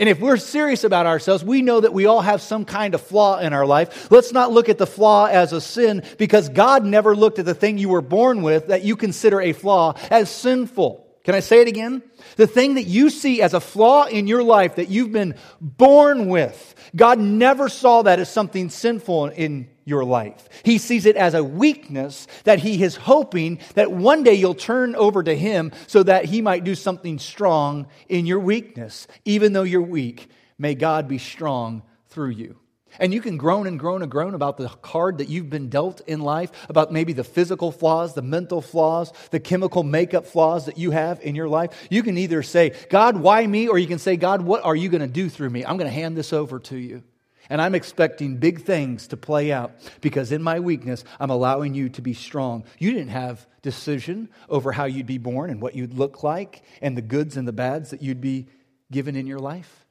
And 0.00 0.08
if 0.08 0.20
we're 0.20 0.36
serious 0.36 0.84
about 0.84 1.06
ourselves, 1.06 1.42
we 1.42 1.60
know 1.60 1.80
that 1.80 1.92
we 1.92 2.06
all 2.06 2.20
have 2.20 2.40
some 2.40 2.64
kind 2.64 2.94
of 2.94 3.00
flaw 3.00 3.38
in 3.38 3.52
our 3.52 3.66
life. 3.66 4.10
Let's 4.12 4.32
not 4.32 4.52
look 4.52 4.68
at 4.68 4.78
the 4.78 4.86
flaw 4.86 5.26
as 5.26 5.52
a 5.52 5.60
sin 5.60 6.04
because 6.18 6.48
God 6.48 6.84
never 6.84 7.16
looked 7.16 7.40
at 7.40 7.46
the 7.46 7.54
thing 7.54 7.78
you 7.78 7.88
were 7.88 8.00
born 8.00 8.42
with 8.42 8.68
that 8.68 8.84
you 8.84 8.94
consider 8.94 9.40
a 9.40 9.52
flaw 9.52 9.94
as 10.10 10.30
sinful. 10.30 11.07
Can 11.28 11.34
I 11.34 11.40
say 11.40 11.60
it 11.60 11.68
again? 11.68 12.00
The 12.36 12.46
thing 12.46 12.76
that 12.76 12.84
you 12.84 13.10
see 13.10 13.42
as 13.42 13.52
a 13.52 13.60
flaw 13.60 14.06
in 14.06 14.26
your 14.26 14.42
life 14.42 14.76
that 14.76 14.88
you've 14.88 15.12
been 15.12 15.34
born 15.60 16.30
with, 16.30 16.74
God 16.96 17.18
never 17.18 17.68
saw 17.68 18.00
that 18.00 18.18
as 18.18 18.32
something 18.32 18.70
sinful 18.70 19.26
in 19.26 19.68
your 19.84 20.06
life. 20.06 20.48
He 20.62 20.78
sees 20.78 21.04
it 21.04 21.16
as 21.16 21.34
a 21.34 21.44
weakness 21.44 22.28
that 22.44 22.60
he 22.60 22.82
is 22.82 22.96
hoping 22.96 23.58
that 23.74 23.92
one 23.92 24.22
day 24.22 24.32
you'll 24.32 24.54
turn 24.54 24.96
over 24.96 25.22
to 25.22 25.36
him 25.36 25.72
so 25.86 26.02
that 26.02 26.24
he 26.24 26.40
might 26.40 26.64
do 26.64 26.74
something 26.74 27.18
strong 27.18 27.88
in 28.08 28.24
your 28.24 28.40
weakness. 28.40 29.06
Even 29.26 29.52
though 29.52 29.64
you're 29.64 29.82
weak, 29.82 30.30
may 30.56 30.74
God 30.74 31.08
be 31.08 31.18
strong 31.18 31.82
through 32.08 32.30
you. 32.30 32.56
And 32.98 33.14
you 33.14 33.20
can 33.20 33.36
groan 33.36 33.66
and 33.66 33.78
groan 33.78 34.02
and 34.02 34.10
groan 34.10 34.34
about 34.34 34.56
the 34.56 34.68
card 34.68 35.18
that 35.18 35.28
you've 35.28 35.50
been 35.50 35.68
dealt 35.68 36.00
in 36.06 36.20
life, 36.20 36.50
about 36.68 36.92
maybe 36.92 37.12
the 37.12 37.24
physical 37.24 37.70
flaws, 37.70 38.14
the 38.14 38.22
mental 38.22 38.60
flaws, 38.60 39.12
the 39.30 39.40
chemical 39.40 39.82
makeup 39.82 40.26
flaws 40.26 40.66
that 40.66 40.78
you 40.78 40.90
have 40.90 41.20
in 41.20 41.34
your 41.34 41.48
life. 41.48 41.86
You 41.90 42.02
can 42.02 42.18
either 42.18 42.42
say, 42.42 42.72
God, 42.90 43.16
why 43.16 43.46
me? 43.46 43.68
Or 43.68 43.78
you 43.78 43.86
can 43.86 43.98
say, 43.98 44.16
God, 44.16 44.42
what 44.42 44.64
are 44.64 44.76
you 44.76 44.88
going 44.88 45.00
to 45.00 45.06
do 45.06 45.28
through 45.28 45.50
me? 45.50 45.64
I'm 45.64 45.76
going 45.76 45.90
to 45.90 45.94
hand 45.94 46.16
this 46.16 46.32
over 46.32 46.58
to 46.60 46.76
you. 46.76 47.02
And 47.50 47.62
I'm 47.62 47.74
expecting 47.74 48.36
big 48.36 48.62
things 48.62 49.08
to 49.08 49.16
play 49.16 49.52
out 49.52 49.72
because 50.00 50.32
in 50.32 50.42
my 50.42 50.60
weakness, 50.60 51.02
I'm 51.18 51.30
allowing 51.30 51.74
you 51.74 51.88
to 51.90 52.02
be 52.02 52.12
strong. 52.12 52.64
You 52.78 52.92
didn't 52.92 53.08
have 53.08 53.46
decision 53.62 54.28
over 54.48 54.70
how 54.70 54.84
you'd 54.84 55.06
be 55.06 55.18
born 55.18 55.50
and 55.50 55.60
what 55.60 55.74
you'd 55.74 55.94
look 55.94 56.22
like 56.22 56.62
and 56.82 56.96
the 56.96 57.02
goods 57.02 57.36
and 57.36 57.48
the 57.48 57.52
bads 57.52 57.90
that 57.90 58.02
you'd 58.02 58.20
be 58.20 58.48
given 58.90 59.16
in 59.16 59.26
your 59.26 59.38
life. 59.38 59.86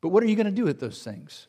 But 0.00 0.10
what 0.10 0.22
are 0.22 0.26
you 0.26 0.36
going 0.36 0.46
to 0.46 0.52
do 0.52 0.64
with 0.64 0.78
those 0.80 1.02
things? 1.02 1.48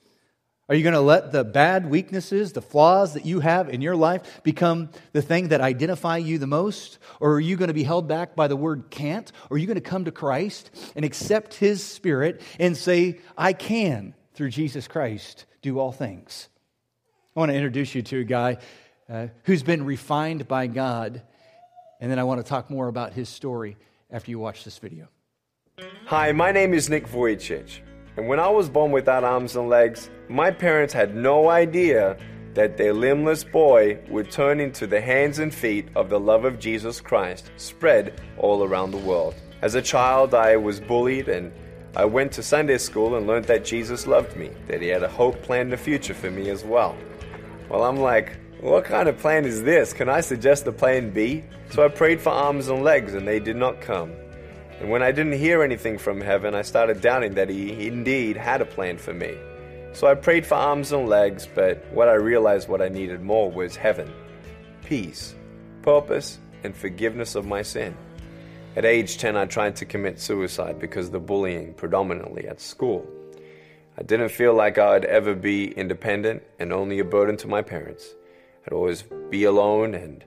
Are 0.68 0.76
you 0.76 0.84
going 0.84 0.94
to 0.94 1.02
let 1.02 1.32
the 1.32 1.44
bad 1.44 1.90
weaknesses, 1.90 2.54
the 2.54 2.62
flaws 2.62 3.14
that 3.14 3.26
you 3.26 3.40
have 3.40 3.70
in 3.70 3.82
your 3.82 3.96
life 3.96 4.42
become 4.44 4.90
the 5.12 5.22
thing 5.22 5.50
that 5.50 5.62
identify 5.62 6.18
you 6.18 6.40
the 6.40 6.48
most? 6.48 6.98
Or 7.20 7.34
are 7.34 7.40
you 7.40 7.56
going 7.56 7.68
to 7.68 7.74
be 7.74 7.84
held 7.84 8.08
back 8.08 8.36
by 8.36 8.48
the 8.48 8.56
word 8.56 8.86
can't? 8.90 9.32
Or 9.50 9.56
are 9.56 9.58
you 9.58 9.68
going 9.68 9.76
to 9.76 9.82
come 9.82 10.06
to 10.06 10.12
Christ 10.12 10.72
and 10.96 11.06
accept 11.06 11.54
His 11.54 11.84
Spirit 11.84 12.42
and 12.60 12.76
say, 12.76 13.20
I 13.38 13.54
can? 13.54 14.16
through 14.36 14.50
Jesus 14.50 14.88
Christ, 14.88 15.46
do 15.62 15.80
all 15.80 15.92
things. 15.92 16.50
I 17.36 17.40
want 17.40 17.52
to 17.52 17.56
introduce 17.56 17.96
you 17.96 18.02
to 18.04 18.20
a 18.20 18.24
guy 18.24 18.58
uh, 19.10 19.28
who's 19.44 19.64
been 19.64 19.86
refined 19.86 20.48
by 20.48 20.68
God, 20.68 21.22
and 22.00 22.12
then 22.12 22.20
I 22.20 22.24
want 22.26 22.42
to 22.42 22.48
talk 22.48 22.70
more 22.70 22.88
about 22.88 23.14
his 23.14 23.30
story 23.30 23.78
after 24.12 24.30
you 24.30 24.38
watch 24.38 24.64
this 24.64 24.78
video. 24.78 25.08
Hi, 26.06 26.32
my 26.34 26.52
name 26.52 26.74
is 26.74 26.90
Nick 26.90 27.08
Vujicic, 27.08 27.80
and 28.18 28.28
when 28.28 28.40
I 28.40 28.50
was 28.50 28.70
born 28.70 28.92
without 28.92 29.24
arms 29.24 29.56
and 29.56 29.70
legs, 29.70 30.10
my 30.30 30.52
parents 30.52 30.94
had 30.94 31.16
no 31.16 31.50
idea 31.50 32.18
that 32.54 32.78
their 32.78 32.94
limbless 32.94 33.44
boy 33.44 34.00
would 34.10 34.32
turn 34.32 34.60
into 34.60 34.88
the 34.88 35.02
hands 35.02 35.40
and 35.40 35.54
feet 35.54 35.90
of 35.96 36.10
the 36.10 36.20
love 36.20 36.46
of 36.46 36.58
Jesus 36.58 37.02
Christ 37.02 37.52
spread 37.58 38.22
all 38.38 38.64
around 38.64 38.92
the 38.92 38.98
world. 38.98 39.36
As 39.62 39.76
a 39.76 39.82
child, 39.82 40.34
I 40.34 40.56
was 40.56 40.80
bullied 40.80 41.28
and 41.28 41.52
I 41.98 42.06
went 42.06 42.32
to 42.34 42.44
Sunday 42.44 42.78
school 42.78 43.16
and 43.16 43.28
learned 43.28 43.46
that 43.46 43.66
Jesus 43.66 44.08
loved 44.08 44.36
me, 44.36 44.52
that 44.68 44.82
He 44.82 44.88
had 44.88 45.04
a 45.04 45.10
hope 45.10 45.42
plan 45.42 45.62
in 45.62 45.70
the 45.70 45.78
future 45.78 46.14
for 46.14 46.32
me 46.32 46.50
as 46.50 46.64
well. 46.64 46.96
Well, 47.70 47.84
I'm 47.84 47.98
like, 47.98 48.38
what 48.62 48.86
kind 48.86 49.10
of 49.10 49.18
plan 49.18 49.46
is 49.46 49.64
this? 49.64 49.94
Can 49.94 50.10
I 50.10 50.22
suggest 50.22 50.68
a 50.68 50.72
plan 50.72 51.12
B? 51.12 51.44
So 51.70 51.84
I 51.84 51.90
prayed 51.90 52.22
for 52.22 52.30
arms 52.30 52.68
and 52.68 52.84
legs, 52.84 53.14
and 53.14 53.28
they 53.28 53.40
did 53.40 53.56
not 53.56 53.82
come. 53.82 54.12
And 54.80 54.90
when 54.90 55.02
I 55.02 55.12
didn't 55.12 55.40
hear 55.40 55.64
anything 55.64 55.98
from 55.98 56.20
heaven, 56.20 56.54
I 56.54 56.62
started 56.62 57.02
doubting 57.02 57.36
that 57.36 57.50
He 57.50 57.88
indeed 57.88 58.36
had 58.36 58.62
a 58.62 58.66
plan 58.66 58.98
for 58.98 59.14
me. 59.14 59.38
So 59.94 60.08
I 60.08 60.16
prayed 60.16 60.46
for 60.46 60.56
arms 60.56 60.92
and 60.92 61.08
legs, 61.08 61.48
but 61.54 61.86
what 61.94 62.10
I 62.10 62.16
realized 62.16 62.68
what 62.68 62.82
I 62.82 62.90
needed 62.90 63.22
more 63.22 63.50
was 63.50 63.78
heaven, 63.78 64.12
peace, 64.84 65.34
purpose, 65.82 66.40
and 66.64 66.76
forgiveness 66.76 67.36
of 67.36 67.46
my 67.46 67.62
sin. 67.62 67.96
At 68.76 68.84
age 68.84 69.18
10, 69.18 69.38
I 69.38 69.46
tried 69.46 69.78
to 69.78 69.86
commit 69.86 70.20
suicide 70.20 70.80
because 70.80 71.06
of 71.06 71.14
the 71.14 71.20
bullying, 71.20 71.74
predominantly 71.76 72.46
at 72.46 72.60
school. 72.60 73.08
I 73.98 74.04
didn't 74.04 74.30
feel 74.30 74.54
like 74.54 74.78
I'd 74.78 75.06
ever 75.06 75.34
be 75.34 75.72
independent 75.72 76.44
and 76.60 76.74
only 76.74 77.00
a 77.00 77.06
burden 77.06 77.38
to 77.38 77.48
my 77.48 77.62
parents. 77.62 78.14
I'd 78.68 78.74
always 78.74 79.06
be 79.30 79.46
alone 79.46 79.96
and 79.96 80.26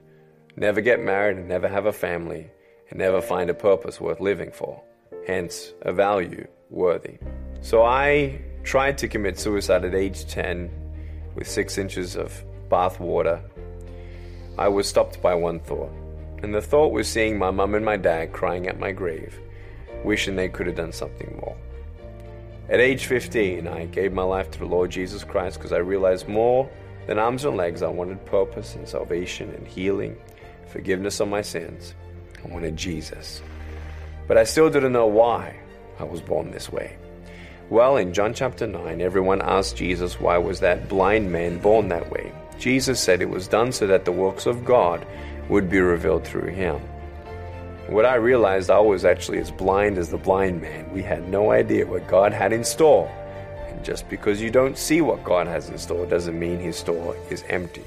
never 0.57 0.81
get 0.81 1.00
married 1.00 1.37
and 1.37 1.47
never 1.47 1.69
have 1.69 1.85
a 1.85 1.93
family 1.93 2.50
and 2.90 2.99
never 2.99 3.21
find 3.21 3.50
a 3.50 3.54
purpose 3.54 4.00
worth 4.00 4.21
living 4.21 4.50
for, 4.50 4.83
hence, 5.26 5.73
a 5.83 5.92
value 5.92 6.47
worthy. 6.71 7.18
So 7.61 7.83
I 7.83 8.40
tried 8.62 8.99
to 8.99 9.09
commit 9.09 9.38
suicide 9.38 9.85
at 9.85 9.95
age 9.95 10.26
10 10.26 10.71
with 11.35 11.49
six 11.49 11.78
inches 11.78 12.16
of 12.16 12.45
bath 12.68 13.00
water. 13.00 13.42
I 14.59 14.68
was 14.68 14.88
stopped 14.88 15.23
by 15.23 15.35
one 15.35 15.61
thought 15.61 15.92
and 16.42 16.54
the 16.54 16.62
thought 16.62 16.92
was 16.92 17.09
seeing 17.09 17.38
my 17.38 17.50
mum 17.50 17.75
and 17.75 17.85
my 17.85 17.97
dad 17.97 18.33
crying 18.33 18.68
at 18.68 18.78
my 18.78 18.92
grave, 18.92 19.38
wishing 20.04 20.37
they 20.37 20.49
could 20.49 20.66
have 20.66 20.76
done 20.76 20.92
something 20.92 21.38
more. 21.42 21.57
At 22.68 22.80
age 22.80 23.07
15, 23.07 23.66
I 23.66 23.87
gave 23.87 24.12
my 24.12 24.23
life 24.23 24.50
to 24.52 24.59
the 24.59 24.66
Lord 24.66 24.90
Jesus 24.90 25.25
Christ 25.25 25.59
because 25.59 25.73
I 25.73 25.78
realized 25.78 26.28
more 26.28 26.71
than 27.07 27.18
arms 27.18 27.45
and 27.45 27.57
legs, 27.57 27.83
I 27.83 27.88
wanted 27.88 28.25
purpose 28.26 28.75
and 28.75 28.87
salvation 28.87 29.50
and 29.54 29.66
healing, 29.66 30.16
forgiveness 30.66 31.21
of 31.21 31.28
my 31.28 31.40
sins. 31.40 31.95
I 32.45 32.49
wanted 32.49 32.76
Jesus. 32.76 33.42
But 34.26 34.38
I 34.38 34.45
still 34.45 34.71
didn't 34.71 34.92
know 34.92 35.07
why 35.07 35.57
I 35.99 36.04
was 36.04 36.21
born 36.21 36.50
this 36.50 36.71
way. 36.71 36.97
Well, 37.71 37.97
in 37.97 38.14
John 38.14 38.33
chapter 38.33 38.66
9, 38.66 39.00
everyone 39.00 39.42
asked 39.42 39.76
Jesus 39.76 40.21
why 40.21 40.38
was 40.38 40.61
that 40.61 40.88
blind 40.88 41.30
man 41.30 41.59
born 41.59 41.88
that 41.88 42.11
way. 42.11 42.33
Jesus 42.59 42.99
said 43.00 43.21
it 43.21 43.28
was 43.28 43.47
done 43.47 43.73
so 43.73 43.87
that 43.87 44.04
the 44.04 44.12
works 44.12 44.47
of 44.47 44.64
God 44.64 45.07
would 45.49 45.68
be 45.68 45.80
revealed 45.80 46.26
through 46.26 46.49
him. 46.49 46.80
What 47.88 48.04
I 48.04 48.16
realized, 48.16 48.71
I 48.71 48.80
was 48.80 49.04
actually 49.04 49.38
as 49.38 49.50
blind 49.50 49.97
as 49.97 50.11
the 50.11 50.18
blind 50.18 50.61
man. 50.61 50.92
We 50.92 51.02
had 51.02 51.28
no 51.28 51.52
idea 51.52 51.87
what 51.87 52.07
God 52.07 52.33
had 52.33 52.52
in 52.52 52.64
store. 52.64 53.09
And 53.68 53.83
just 53.85 54.09
because 54.11 54.42
you 54.42 54.50
don't 54.50 54.76
see 54.76 55.00
what 55.00 55.25
God 55.25 55.47
has 55.47 55.71
in 55.71 55.78
store 55.78 56.04
doesn't 56.04 56.38
mean 56.38 56.59
his 56.59 56.76
store 56.76 57.16
is 57.30 57.45
empty. 57.49 57.85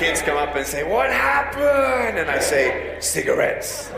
Kids 0.00 0.22
come 0.22 0.38
up 0.38 0.56
and 0.56 0.66
say, 0.66 0.82
What 0.82 1.10
happened? 1.10 2.18
And 2.18 2.30
I 2.30 2.38
say, 2.38 2.96
Cigarettes. 3.00 3.90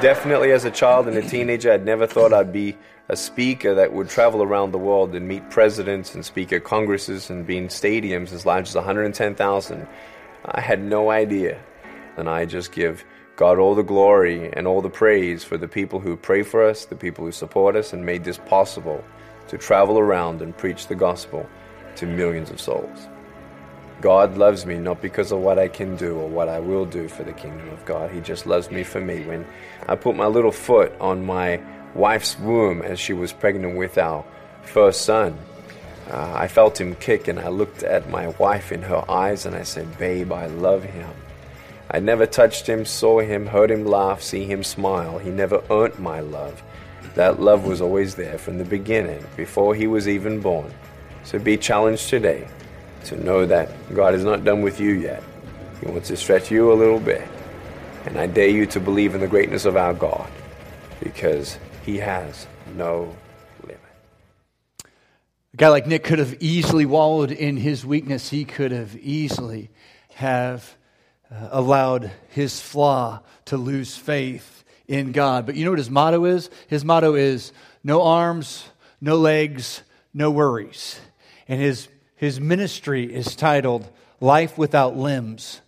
Definitely, 0.00 0.52
as 0.52 0.64
a 0.64 0.70
child 0.70 1.06
and 1.06 1.18
a 1.18 1.28
teenager, 1.28 1.70
I'd 1.70 1.84
never 1.84 2.06
thought 2.06 2.32
I'd 2.32 2.50
be 2.50 2.78
a 3.10 3.16
speaker 3.16 3.74
that 3.74 3.92
would 3.92 4.08
travel 4.08 4.42
around 4.42 4.72
the 4.72 4.78
world 4.78 5.14
and 5.14 5.28
meet 5.28 5.50
presidents 5.50 6.14
and 6.14 6.24
speak 6.24 6.50
at 6.50 6.64
congresses 6.64 7.28
and 7.28 7.46
be 7.46 7.58
in 7.58 7.68
stadiums 7.68 8.32
as 8.32 8.46
large 8.46 8.70
as 8.70 8.74
110,000. 8.74 9.86
I 10.46 10.60
had 10.62 10.82
no 10.82 11.10
idea. 11.10 11.60
And 12.16 12.30
I 12.30 12.46
just 12.46 12.72
give 12.72 13.04
God 13.36 13.58
all 13.58 13.74
the 13.74 13.82
glory 13.82 14.50
and 14.54 14.66
all 14.66 14.80
the 14.80 14.88
praise 14.88 15.44
for 15.44 15.58
the 15.58 15.68
people 15.68 16.00
who 16.00 16.16
pray 16.16 16.42
for 16.42 16.64
us, 16.64 16.86
the 16.86 16.96
people 16.96 17.22
who 17.26 17.32
support 17.32 17.76
us, 17.76 17.92
and 17.92 18.06
made 18.06 18.24
this 18.24 18.38
possible 18.38 19.04
to 19.48 19.58
travel 19.58 19.98
around 19.98 20.40
and 20.40 20.56
preach 20.56 20.86
the 20.86 20.94
gospel 20.94 21.46
to 21.96 22.06
millions 22.06 22.48
of 22.48 22.58
souls. 22.58 23.08
God 24.00 24.36
loves 24.36 24.66
me 24.66 24.78
not 24.78 25.00
because 25.00 25.32
of 25.32 25.38
what 25.40 25.58
I 25.58 25.68
can 25.68 25.96
do 25.96 26.16
or 26.16 26.28
what 26.28 26.48
I 26.48 26.58
will 26.58 26.84
do 26.84 27.08
for 27.08 27.22
the 27.22 27.32
kingdom 27.32 27.68
of 27.70 27.84
God. 27.86 28.10
He 28.10 28.20
just 28.20 28.46
loves 28.46 28.70
me 28.70 28.84
for 28.84 29.00
me. 29.00 29.24
When 29.24 29.46
I 29.88 29.96
put 29.96 30.16
my 30.16 30.26
little 30.26 30.52
foot 30.52 30.92
on 31.00 31.24
my 31.24 31.60
wife's 31.94 32.38
womb 32.38 32.82
as 32.82 33.00
she 33.00 33.14
was 33.14 33.32
pregnant 33.32 33.76
with 33.76 33.96
our 33.96 34.24
first 34.62 35.02
son. 35.02 35.38
Uh, 36.10 36.32
I 36.36 36.46
felt 36.46 36.80
him 36.80 36.94
kick, 36.96 37.26
and 37.26 37.40
I 37.40 37.48
looked 37.48 37.82
at 37.82 38.10
my 38.10 38.28
wife 38.28 38.70
in 38.70 38.82
her 38.82 39.10
eyes 39.10 39.46
and 39.46 39.56
I 39.56 39.62
said, 39.62 39.98
Babe, 39.98 40.30
I 40.30 40.46
love 40.46 40.84
him. 40.84 41.10
I 41.90 41.98
never 42.00 42.26
touched 42.26 42.68
him, 42.68 42.84
saw 42.84 43.20
him, 43.20 43.46
heard 43.46 43.70
him 43.70 43.84
laugh, 43.84 44.22
see 44.22 44.44
him 44.44 44.62
smile. 44.62 45.18
He 45.18 45.30
never 45.30 45.62
earned 45.70 45.98
my 45.98 46.20
love. 46.20 46.62
That 47.14 47.40
love 47.40 47.64
was 47.64 47.80
always 47.80 48.14
there 48.14 48.38
from 48.38 48.58
the 48.58 48.64
beginning, 48.64 49.24
before 49.36 49.74
he 49.74 49.86
was 49.86 50.06
even 50.06 50.40
born. 50.40 50.72
So 51.24 51.38
be 51.38 51.56
challenged 51.56 52.08
today 52.08 52.46
to 53.06 53.22
know 53.24 53.46
that 53.46 53.70
God 53.94 54.14
is 54.14 54.24
not 54.24 54.44
done 54.44 54.62
with 54.62 54.80
you 54.80 54.92
yet. 54.92 55.22
He 55.80 55.86
wants 55.86 56.08
to 56.08 56.16
stretch 56.16 56.50
you 56.50 56.72
a 56.72 56.74
little 56.74 57.00
bit. 57.00 57.26
And 58.04 58.18
I 58.18 58.26
dare 58.26 58.48
you 58.48 58.66
to 58.66 58.80
believe 58.80 59.14
in 59.14 59.20
the 59.20 59.26
greatness 59.26 59.64
of 59.64 59.76
our 59.76 59.92
God 59.92 60.30
because 61.02 61.58
he 61.84 61.98
has 61.98 62.46
no 62.76 63.14
limit. 63.62 63.80
A 64.84 65.56
guy 65.56 65.68
like 65.68 65.86
Nick 65.86 66.04
could 66.04 66.18
have 66.18 66.36
easily 66.40 66.86
wallowed 66.86 67.32
in 67.32 67.56
his 67.56 67.84
weakness. 67.84 68.30
He 68.30 68.44
could 68.44 68.72
have 68.72 68.96
easily 68.96 69.70
have 70.14 70.76
uh, 71.30 71.48
allowed 71.50 72.10
his 72.30 72.60
flaw 72.60 73.20
to 73.46 73.56
lose 73.56 73.96
faith 73.96 74.64
in 74.88 75.12
God. 75.12 75.46
But 75.46 75.56
you 75.56 75.64
know 75.64 75.72
what 75.72 75.78
his 75.78 75.90
motto 75.90 76.24
is? 76.24 76.50
His 76.68 76.84
motto 76.84 77.14
is 77.14 77.52
no 77.82 78.02
arms, 78.02 78.68
no 79.00 79.16
legs, 79.16 79.82
no 80.14 80.30
worries. 80.30 81.00
And 81.48 81.60
his, 81.60 81.88
his 82.16 82.40
ministry 82.40 83.04
is 83.04 83.36
titled 83.36 83.88
Life 84.20 84.58
Without 84.58 84.96
Limbs, 84.96 85.60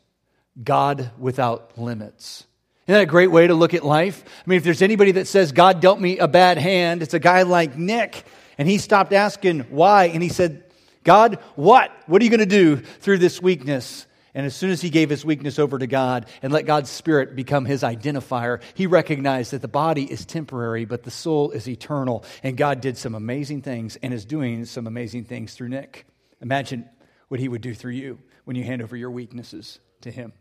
God 0.63 1.11
Without 1.19 1.79
Limits. 1.79 2.47
Isn't 2.87 2.95
that 2.95 3.03
a 3.03 3.07
great 3.07 3.31
way 3.31 3.47
to 3.47 3.55
look 3.55 3.75
at 3.75 3.85
life? 3.85 4.25
I 4.27 4.49
mean, 4.49 4.57
if 4.57 4.65
there's 4.65 4.81
anybody 4.81 5.13
that 5.13 5.27
says, 5.27 5.53
God 5.53 5.81
dealt 5.81 6.01
me 6.01 6.19
a 6.19 6.27
bad 6.27 6.57
hand, 6.57 7.03
it's 7.03 7.13
a 7.13 7.19
guy 7.19 7.43
like 7.43 7.77
Nick. 7.77 8.25
And 8.57 8.67
he 8.67 8.79
stopped 8.79 9.13
asking 9.13 9.61
why, 9.71 10.07
and 10.07 10.23
he 10.23 10.31
said, 10.31 10.65
God, 11.05 11.39
what? 11.55 11.93
What 12.07 12.23
are 12.23 12.25
you 12.25 12.31
going 12.31 12.41
to 12.41 12.47
do 12.47 12.77
through 12.77 13.19
this 13.19 13.43
weakness? 13.43 14.07
And 14.35 14.47
as 14.47 14.57
soon 14.57 14.71
as 14.71 14.81
he 14.81 14.89
gave 14.89 15.11
his 15.11 15.25
weakness 15.25 15.59
over 15.59 15.79
to 15.79 15.87
God 15.87 16.27
and 16.43 16.53
let 16.53 16.65
God's 16.65 16.89
Spirit 16.89 17.37
become 17.37 17.67
his 17.67 17.83
identifier, 17.83 18.63
he 18.75 18.87
recognized 18.87 19.53
that 19.53 19.63
the 19.63 19.69
body 19.69 20.11
is 20.11 20.25
temporary, 20.25 20.87
but 20.87 21.03
the 21.03 21.11
soul 21.11 21.51
is 21.51 21.69
eternal. 21.69 22.25
And 22.43 22.57
God 22.57 22.81
did 22.81 22.97
some 22.97 23.15
amazing 23.15 23.63
things 23.63 23.97
and 24.03 24.15
is 24.15 24.25
doing 24.25 24.65
some 24.65 24.87
amazing 24.87 25.25
things 25.25 25.55
through 25.55 25.69
Nick. 25.69 26.07
Imagine 26.41 26.89
what 27.29 27.41
he 27.41 27.49
would 27.49 27.63
do 27.63 27.75
through 27.75 27.93
you 27.93 28.19
when 28.45 28.57
you 28.57 28.65
hand 28.65 28.83
over 28.83 28.97
your 28.97 29.11
weaknesses 29.11 29.81
to 30.03 30.11
him. 30.11 30.33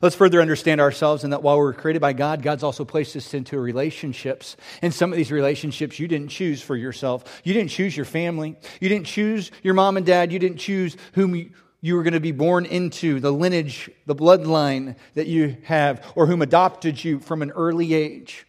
Let's 0.00 0.14
further 0.14 0.40
understand 0.40 0.80
ourselves 0.80 1.24
and 1.24 1.32
that 1.32 1.42
while 1.42 1.58
we're 1.58 1.72
created 1.72 2.00
by 2.00 2.12
God, 2.12 2.42
God's 2.42 2.62
also 2.62 2.84
placed 2.84 3.16
us 3.16 3.34
into 3.34 3.58
relationships. 3.58 4.56
And 4.82 4.94
some 4.94 5.12
of 5.12 5.16
these 5.16 5.32
relationships 5.32 5.98
you 5.98 6.06
didn't 6.06 6.28
choose 6.28 6.62
for 6.62 6.76
yourself. 6.76 7.42
You 7.44 7.54
didn't 7.54 7.70
choose 7.70 7.96
your 7.96 8.06
family. 8.06 8.56
You 8.80 8.88
didn't 8.88 9.06
choose 9.06 9.50
your 9.62 9.74
mom 9.74 9.96
and 9.96 10.06
dad. 10.06 10.32
You 10.32 10.38
didn't 10.38 10.58
choose 10.58 10.96
whom 11.14 11.52
you 11.80 11.96
were 11.96 12.02
going 12.02 12.14
to 12.14 12.20
be 12.20 12.32
born 12.32 12.66
into, 12.66 13.20
the 13.20 13.32
lineage, 13.32 13.90
the 14.06 14.14
bloodline 14.14 14.96
that 15.14 15.26
you 15.26 15.56
have, 15.64 16.12
or 16.14 16.26
whom 16.26 16.40
adopted 16.40 17.02
you 17.02 17.18
from 17.18 17.42
an 17.42 17.50
early 17.50 17.94
age. 17.94 18.46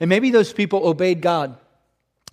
And 0.00 0.08
maybe 0.08 0.30
those 0.30 0.52
people 0.52 0.86
obeyed 0.86 1.22
God 1.22 1.56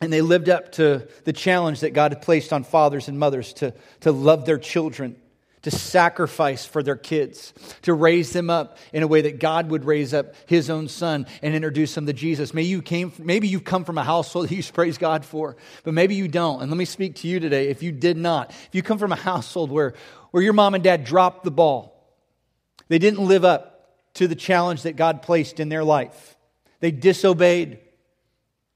and 0.01 0.13
they 0.13 0.21
lived 0.21 0.49
up 0.49 0.73
to 0.73 1.07
the 1.23 1.33
challenge 1.33 1.81
that 1.81 1.93
God 1.93 2.13
had 2.13 2.21
placed 2.21 2.53
on 2.53 2.63
fathers 2.63 3.07
and 3.07 3.17
mothers 3.17 3.53
to, 3.53 3.73
to 4.01 4.11
love 4.11 4.45
their 4.45 4.57
children 4.57 5.15
to 5.63 5.71
sacrifice 5.71 6.65
for 6.65 6.81
their 6.81 6.95
kids, 6.95 7.53
to 7.81 7.93
raise 7.93 8.31
them 8.31 8.49
up 8.49 8.77
in 8.93 9.03
a 9.03 9.07
way 9.07 9.21
that 9.21 9.37
God 9.37 9.69
would 9.69 9.83
raise 9.83 10.13
up 10.13 10.33
his 10.45 10.69
own 10.69 10.87
son 10.87 11.25
and 11.41 11.53
introduce 11.53 11.93
them 11.93 12.05
to 12.05 12.13
Jesus. 12.13 12.53
Maybe 12.53 12.67
you 12.67 12.81
came, 12.81 13.11
maybe 13.17 13.49
you've 13.49 13.65
come 13.65 13.83
from 13.83 13.97
a 13.97 14.03
household 14.03 14.47
that 14.49 14.55
you 14.55 14.63
praise 14.63 14.97
God 14.97 15.25
for, 15.25 15.57
but 15.83 15.93
maybe 15.93 16.15
you 16.15 16.29
don't. 16.29 16.61
And 16.61 16.71
let 16.71 16.77
me 16.77 16.85
speak 16.85 17.15
to 17.15 17.27
you 17.27 17.41
today. 17.41 17.67
If 17.67 17.83
you 17.83 17.91
did 17.91 18.15
not, 18.15 18.51
if 18.51 18.69
you 18.71 18.81
come 18.81 18.97
from 18.97 19.11
a 19.11 19.17
household 19.17 19.69
where, 19.69 19.93
where 20.31 20.41
your 20.41 20.53
mom 20.53 20.73
and 20.73 20.83
dad 20.83 21.03
dropped 21.03 21.43
the 21.43 21.51
ball, 21.51 21.93
they 22.87 22.97
didn't 22.97 23.25
live 23.25 23.43
up 23.43 24.13
to 24.13 24.27
the 24.29 24.35
challenge 24.35 24.83
that 24.83 24.95
God 24.95 25.21
placed 25.21 25.59
in 25.59 25.67
their 25.67 25.83
life. 25.83 26.37
They 26.79 26.91
disobeyed 26.91 27.79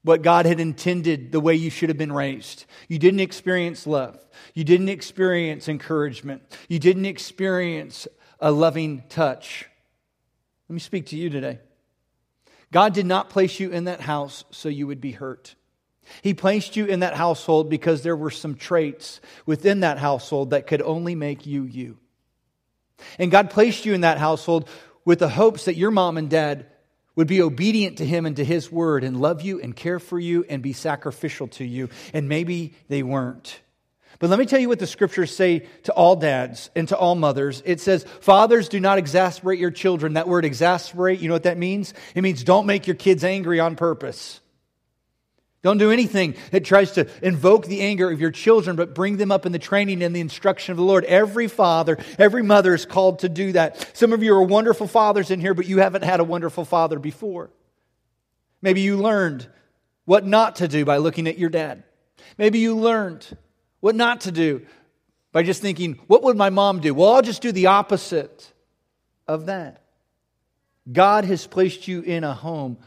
what 0.04 0.22
God 0.22 0.46
had 0.46 0.60
intended 0.60 1.32
the 1.32 1.40
way 1.40 1.54
you 1.54 1.70
should 1.70 1.88
have 1.88 1.98
been 1.98 2.12
raised. 2.12 2.64
You 2.88 2.98
didn't 2.98 3.20
experience 3.20 3.86
love. 3.86 4.18
You 4.54 4.64
didn't 4.64 4.88
experience 4.88 5.68
encouragement. 5.68 6.42
You 6.68 6.78
didn't 6.78 7.06
experience 7.06 8.08
a 8.40 8.50
loving 8.50 9.04
touch. 9.08 9.66
Let 10.68 10.74
me 10.74 10.80
speak 10.80 11.06
to 11.06 11.16
you 11.16 11.30
today. 11.30 11.60
God 12.72 12.94
did 12.94 13.06
not 13.06 13.30
place 13.30 13.60
you 13.60 13.70
in 13.70 13.84
that 13.84 14.00
house 14.00 14.44
so 14.50 14.68
you 14.68 14.86
would 14.86 15.00
be 15.00 15.12
hurt. 15.12 15.54
He 16.22 16.34
placed 16.34 16.74
you 16.74 16.86
in 16.86 17.00
that 17.00 17.14
household 17.14 17.70
because 17.70 18.02
there 18.02 18.16
were 18.16 18.30
some 18.30 18.56
traits 18.56 19.20
within 19.46 19.80
that 19.80 19.98
household 19.98 20.50
that 20.50 20.66
could 20.66 20.82
only 20.82 21.14
make 21.14 21.46
you 21.46 21.64
you. 21.64 21.98
And 23.18 23.30
God 23.30 23.50
placed 23.50 23.84
you 23.84 23.94
in 23.94 24.00
that 24.00 24.18
household 24.18 24.68
with 25.04 25.20
the 25.20 25.28
hopes 25.28 25.66
that 25.66 25.76
your 25.76 25.90
mom 25.90 26.16
and 26.16 26.28
dad 26.28 26.66
would 27.16 27.28
be 27.28 27.42
obedient 27.42 27.98
to 27.98 28.06
him 28.06 28.26
and 28.26 28.36
to 28.36 28.44
his 28.44 28.70
word 28.70 29.04
and 29.04 29.20
love 29.20 29.42
you 29.42 29.60
and 29.60 29.76
care 29.76 29.98
for 29.98 30.18
you 30.18 30.44
and 30.48 30.62
be 30.62 30.72
sacrificial 30.72 31.48
to 31.48 31.64
you. 31.64 31.88
And 32.12 32.28
maybe 32.28 32.74
they 32.88 33.02
weren't. 33.02 33.60
But 34.18 34.30
let 34.30 34.38
me 34.38 34.46
tell 34.46 34.60
you 34.60 34.68
what 34.68 34.78
the 34.78 34.86
scriptures 34.86 35.34
say 35.34 35.66
to 35.82 35.92
all 35.92 36.14
dads 36.14 36.70
and 36.76 36.86
to 36.88 36.96
all 36.96 37.16
mothers. 37.16 37.60
It 37.64 37.80
says, 37.80 38.04
Fathers, 38.20 38.68
do 38.68 38.78
not 38.78 38.98
exasperate 38.98 39.58
your 39.58 39.72
children. 39.72 40.12
That 40.12 40.28
word 40.28 40.44
exasperate, 40.44 41.18
you 41.18 41.26
know 41.26 41.34
what 41.34 41.42
that 41.42 41.58
means? 41.58 41.92
It 42.14 42.22
means 42.22 42.44
don't 42.44 42.66
make 42.66 42.86
your 42.86 42.94
kids 42.94 43.24
angry 43.24 43.58
on 43.58 43.74
purpose. 43.74 44.40
Don't 45.62 45.78
do 45.78 45.92
anything 45.92 46.34
that 46.50 46.64
tries 46.64 46.92
to 46.92 47.06
invoke 47.22 47.66
the 47.66 47.82
anger 47.82 48.10
of 48.10 48.20
your 48.20 48.32
children, 48.32 48.74
but 48.74 48.94
bring 48.94 49.16
them 49.16 49.30
up 49.30 49.46
in 49.46 49.52
the 49.52 49.60
training 49.60 50.02
and 50.02 50.14
the 50.14 50.20
instruction 50.20 50.72
of 50.72 50.76
the 50.76 50.82
Lord. 50.82 51.04
Every 51.04 51.46
father, 51.46 51.98
every 52.18 52.42
mother 52.42 52.74
is 52.74 52.84
called 52.84 53.20
to 53.20 53.28
do 53.28 53.52
that. 53.52 53.96
Some 53.96 54.12
of 54.12 54.24
you 54.24 54.34
are 54.34 54.42
wonderful 54.42 54.88
fathers 54.88 55.30
in 55.30 55.40
here, 55.40 55.54
but 55.54 55.66
you 55.66 55.78
haven't 55.78 56.02
had 56.02 56.18
a 56.18 56.24
wonderful 56.24 56.64
father 56.64 56.98
before. 56.98 57.50
Maybe 58.60 58.80
you 58.80 58.96
learned 58.96 59.46
what 60.04 60.26
not 60.26 60.56
to 60.56 60.66
do 60.66 60.84
by 60.84 60.96
looking 60.96 61.28
at 61.28 61.38
your 61.38 61.50
dad. 61.50 61.84
Maybe 62.38 62.58
you 62.58 62.76
learned 62.76 63.24
what 63.78 63.94
not 63.94 64.22
to 64.22 64.32
do 64.32 64.66
by 65.30 65.44
just 65.44 65.62
thinking, 65.62 66.00
what 66.08 66.24
would 66.24 66.36
my 66.36 66.50
mom 66.50 66.80
do? 66.80 66.92
Well, 66.92 67.12
I'll 67.12 67.22
just 67.22 67.40
do 67.40 67.52
the 67.52 67.66
opposite 67.66 68.52
of 69.28 69.46
that. 69.46 69.82
God 70.90 71.24
has 71.24 71.46
placed 71.46 71.86
you 71.86 72.00
in 72.00 72.24
a 72.24 72.34
home 72.34 72.78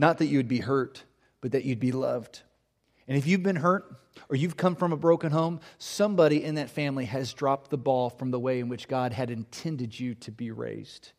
not 0.00 0.18
that 0.18 0.26
you 0.26 0.38
would 0.38 0.48
be 0.48 0.58
hurt, 0.58 1.04
but 1.42 1.52
that 1.52 1.64
you'd 1.64 1.78
be 1.78 1.92
loved. 1.92 2.40
And 3.06 3.18
if 3.18 3.26
you've 3.26 3.42
been 3.42 3.56
hurt 3.56 3.84
or 4.30 4.36
you've 4.36 4.56
come 4.56 4.74
from 4.74 4.92
a 4.92 4.96
broken 4.96 5.30
home, 5.30 5.60
somebody 5.78 6.42
in 6.42 6.54
that 6.54 6.70
family 6.70 7.04
has 7.04 7.34
dropped 7.34 7.70
the 7.70 7.76
ball 7.76 8.08
from 8.08 8.30
the 8.30 8.40
way 8.40 8.60
in 8.60 8.68
which 8.68 8.88
God 8.88 9.12
had 9.12 9.30
intended 9.30 9.98
you 9.98 10.14
to 10.16 10.32
be 10.32 10.50
raised. 10.50 11.12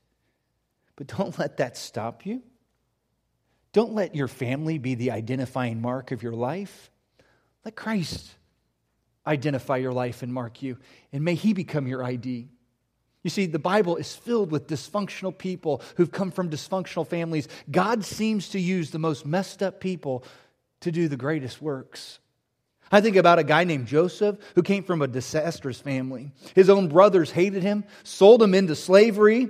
But 0.96 1.08
don't 1.08 1.38
let 1.38 1.58
that 1.58 1.78
stop 1.78 2.26
you. 2.26 2.42
Don't 3.72 3.94
let 3.94 4.16
your 4.16 4.28
family 4.28 4.80
be 4.80 4.96
the 4.96 5.12
identifying 5.12 5.80
mark 5.80 6.12
of 6.12 6.24
your 6.24 6.34
life. 6.34 6.90
Let 7.64 7.76
Christ 7.76 8.32
identify 9.28 9.78
your 9.78 9.94
life 9.94 10.24
and 10.24 10.34
mark 10.34 10.64
you, 10.64 10.78
and 11.14 11.24
may 11.24 11.36
He 11.36 11.54
become 11.54 11.88
your 11.88 12.04
ID. 12.04 12.50
You 13.24 13.30
see, 13.30 13.46
the 13.46 13.60
Bible 13.60 13.98
is 13.98 14.16
filled 14.16 14.52
with 14.52 14.68
dysfunctional 14.68 15.38
people 15.38 15.82
who've 15.96 16.12
come 16.12 16.32
from 16.32 16.50
dysfunctional 16.50 17.08
families. 17.08 17.48
God 17.70 18.04
seems 18.04 18.50
to 18.50 18.60
use 18.60 18.90
the 18.90 19.00
most 19.00 19.26
messed 19.26 19.62
up 19.62 19.80
people 19.80 20.24
to 20.82 20.92
do 20.92 21.08
the 21.08 21.18
greatest 21.18 21.62
works. 21.62 22.20
I 22.92 23.00
think 23.00 23.16
about 23.16 23.40
a 23.40 23.44
guy 23.44 23.64
named 23.64 23.88
Joseph 23.88 24.38
who 24.56 24.64
came 24.64 24.84
from 24.84 25.02
a 25.02 25.08
disastrous 25.08 25.80
family. 25.80 26.32
His 26.56 26.70
own 26.70 26.90
brothers 26.90 27.32
hated 27.32 27.64
him, 27.64 27.86
sold 28.04 28.42
him 28.44 28.54
into 28.54 28.76
slavery, 28.76 29.50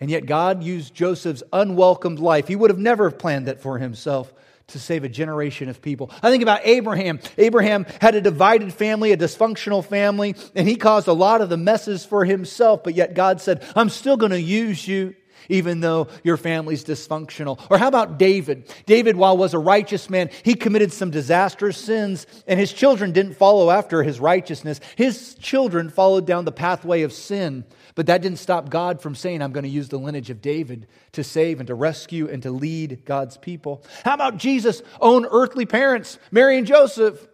and 0.00 0.10
yet 0.10 0.26
God 0.26 0.62
used 0.62 0.94
Joseph's 0.94 1.42
unwelcomed 1.52 2.18
life. 2.18 2.48
He 2.48 2.56
would 2.56 2.70
have 2.70 2.78
never 2.78 3.10
planned 3.10 3.46
that 3.46 3.60
for 3.60 3.78
himself 3.78 4.32
to 4.68 4.80
save 4.80 5.04
a 5.04 5.08
generation 5.08 5.68
of 5.68 5.80
people. 5.80 6.10
I 6.22 6.30
think 6.30 6.42
about 6.42 6.60
Abraham. 6.64 7.20
Abraham 7.38 7.86
had 8.00 8.14
a 8.16 8.20
divided 8.20 8.72
family, 8.72 9.12
a 9.12 9.16
dysfunctional 9.16 9.84
family, 9.84 10.34
and 10.54 10.68
he 10.68 10.76
caused 10.76 11.06
a 11.06 11.12
lot 11.12 11.40
of 11.40 11.48
the 11.48 11.56
messes 11.56 12.04
for 12.04 12.24
himself, 12.24 12.82
but 12.82 12.94
yet 12.94 13.14
God 13.14 13.40
said, 13.40 13.64
I'm 13.76 13.88
still 13.88 14.16
going 14.16 14.32
to 14.32 14.40
use 14.40 14.86
you 14.86 15.14
even 15.48 15.80
though 15.80 16.08
your 16.24 16.36
family's 16.36 16.84
dysfunctional. 16.84 17.60
Or 17.70 17.78
how 17.78 17.88
about 17.88 18.18
David? 18.18 18.72
David, 18.86 19.16
while 19.16 19.36
was 19.36 19.54
a 19.54 19.58
righteous 19.58 20.10
man, 20.10 20.30
he 20.42 20.54
committed 20.54 20.92
some 20.92 21.10
disastrous 21.10 21.76
sins, 21.76 22.26
and 22.46 22.58
his 22.58 22.72
children 22.72 23.12
didn't 23.12 23.34
follow 23.34 23.70
after 23.70 24.02
his 24.02 24.20
righteousness. 24.20 24.80
His 24.96 25.34
children 25.36 25.90
followed 25.90 26.26
down 26.26 26.44
the 26.44 26.52
pathway 26.52 27.02
of 27.02 27.12
sin. 27.12 27.64
But 27.96 28.06
that 28.06 28.20
didn't 28.22 28.38
stop 28.38 28.68
God 28.68 29.00
from 29.00 29.14
saying, 29.14 29.42
I'm 29.42 29.52
going 29.52 29.64
to 29.64 29.70
use 29.70 29.88
the 29.88 29.98
lineage 29.98 30.28
of 30.30 30.42
David 30.42 30.86
to 31.12 31.24
save 31.24 31.58
and 31.60 31.66
to 31.66 31.74
rescue 31.74 32.28
and 32.28 32.42
to 32.42 32.50
lead 32.50 33.04
God's 33.06 33.38
people. 33.38 33.82
How 34.04 34.14
about 34.14 34.36
Jesus' 34.36 34.82
own 35.00 35.26
earthly 35.26 35.64
parents, 35.66 36.18
Mary 36.30 36.58
and 36.58 36.66
Joseph? 36.66 37.26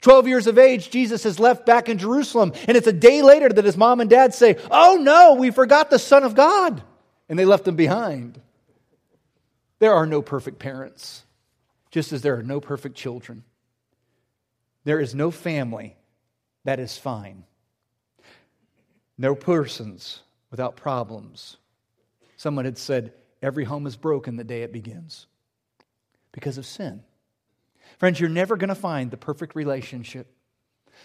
12 0.00 0.26
years 0.26 0.46
of 0.46 0.58
age, 0.58 0.90
Jesus 0.90 1.26
is 1.26 1.38
left 1.38 1.66
back 1.66 1.88
in 1.88 1.98
Jerusalem. 1.98 2.52
And 2.66 2.78
it's 2.78 2.86
a 2.86 2.92
day 2.92 3.20
later 3.22 3.50
that 3.50 3.64
his 3.64 3.76
mom 3.76 4.00
and 4.00 4.08
dad 4.08 4.32
say, 4.32 4.56
Oh 4.70 4.98
no, 5.00 5.34
we 5.34 5.50
forgot 5.50 5.90
the 5.90 5.98
Son 5.98 6.24
of 6.24 6.34
God. 6.34 6.82
And 7.28 7.38
they 7.38 7.44
left 7.44 7.68
him 7.68 7.76
behind. 7.76 8.40
There 9.80 9.92
are 9.92 10.06
no 10.06 10.22
perfect 10.22 10.58
parents, 10.58 11.24
just 11.90 12.12
as 12.12 12.22
there 12.22 12.38
are 12.38 12.42
no 12.42 12.60
perfect 12.60 12.96
children. 12.96 13.44
There 14.84 15.00
is 15.00 15.14
no 15.14 15.30
family 15.30 15.96
that 16.64 16.78
is 16.80 16.96
fine, 16.96 17.44
no 19.18 19.34
persons 19.34 20.20
without 20.50 20.76
problems. 20.76 21.56
Someone 22.36 22.64
had 22.64 22.78
said, 22.78 23.12
Every 23.42 23.64
home 23.64 23.86
is 23.86 23.96
broken 23.96 24.36
the 24.36 24.44
day 24.44 24.62
it 24.62 24.72
begins 24.72 25.26
because 26.32 26.58
of 26.58 26.66
sin. 26.66 27.02
Friends, 27.98 28.18
you're 28.18 28.28
never 28.28 28.56
going 28.56 28.68
to 28.68 28.74
find 28.74 29.10
the 29.10 29.16
perfect 29.16 29.54
relationship. 29.54 30.26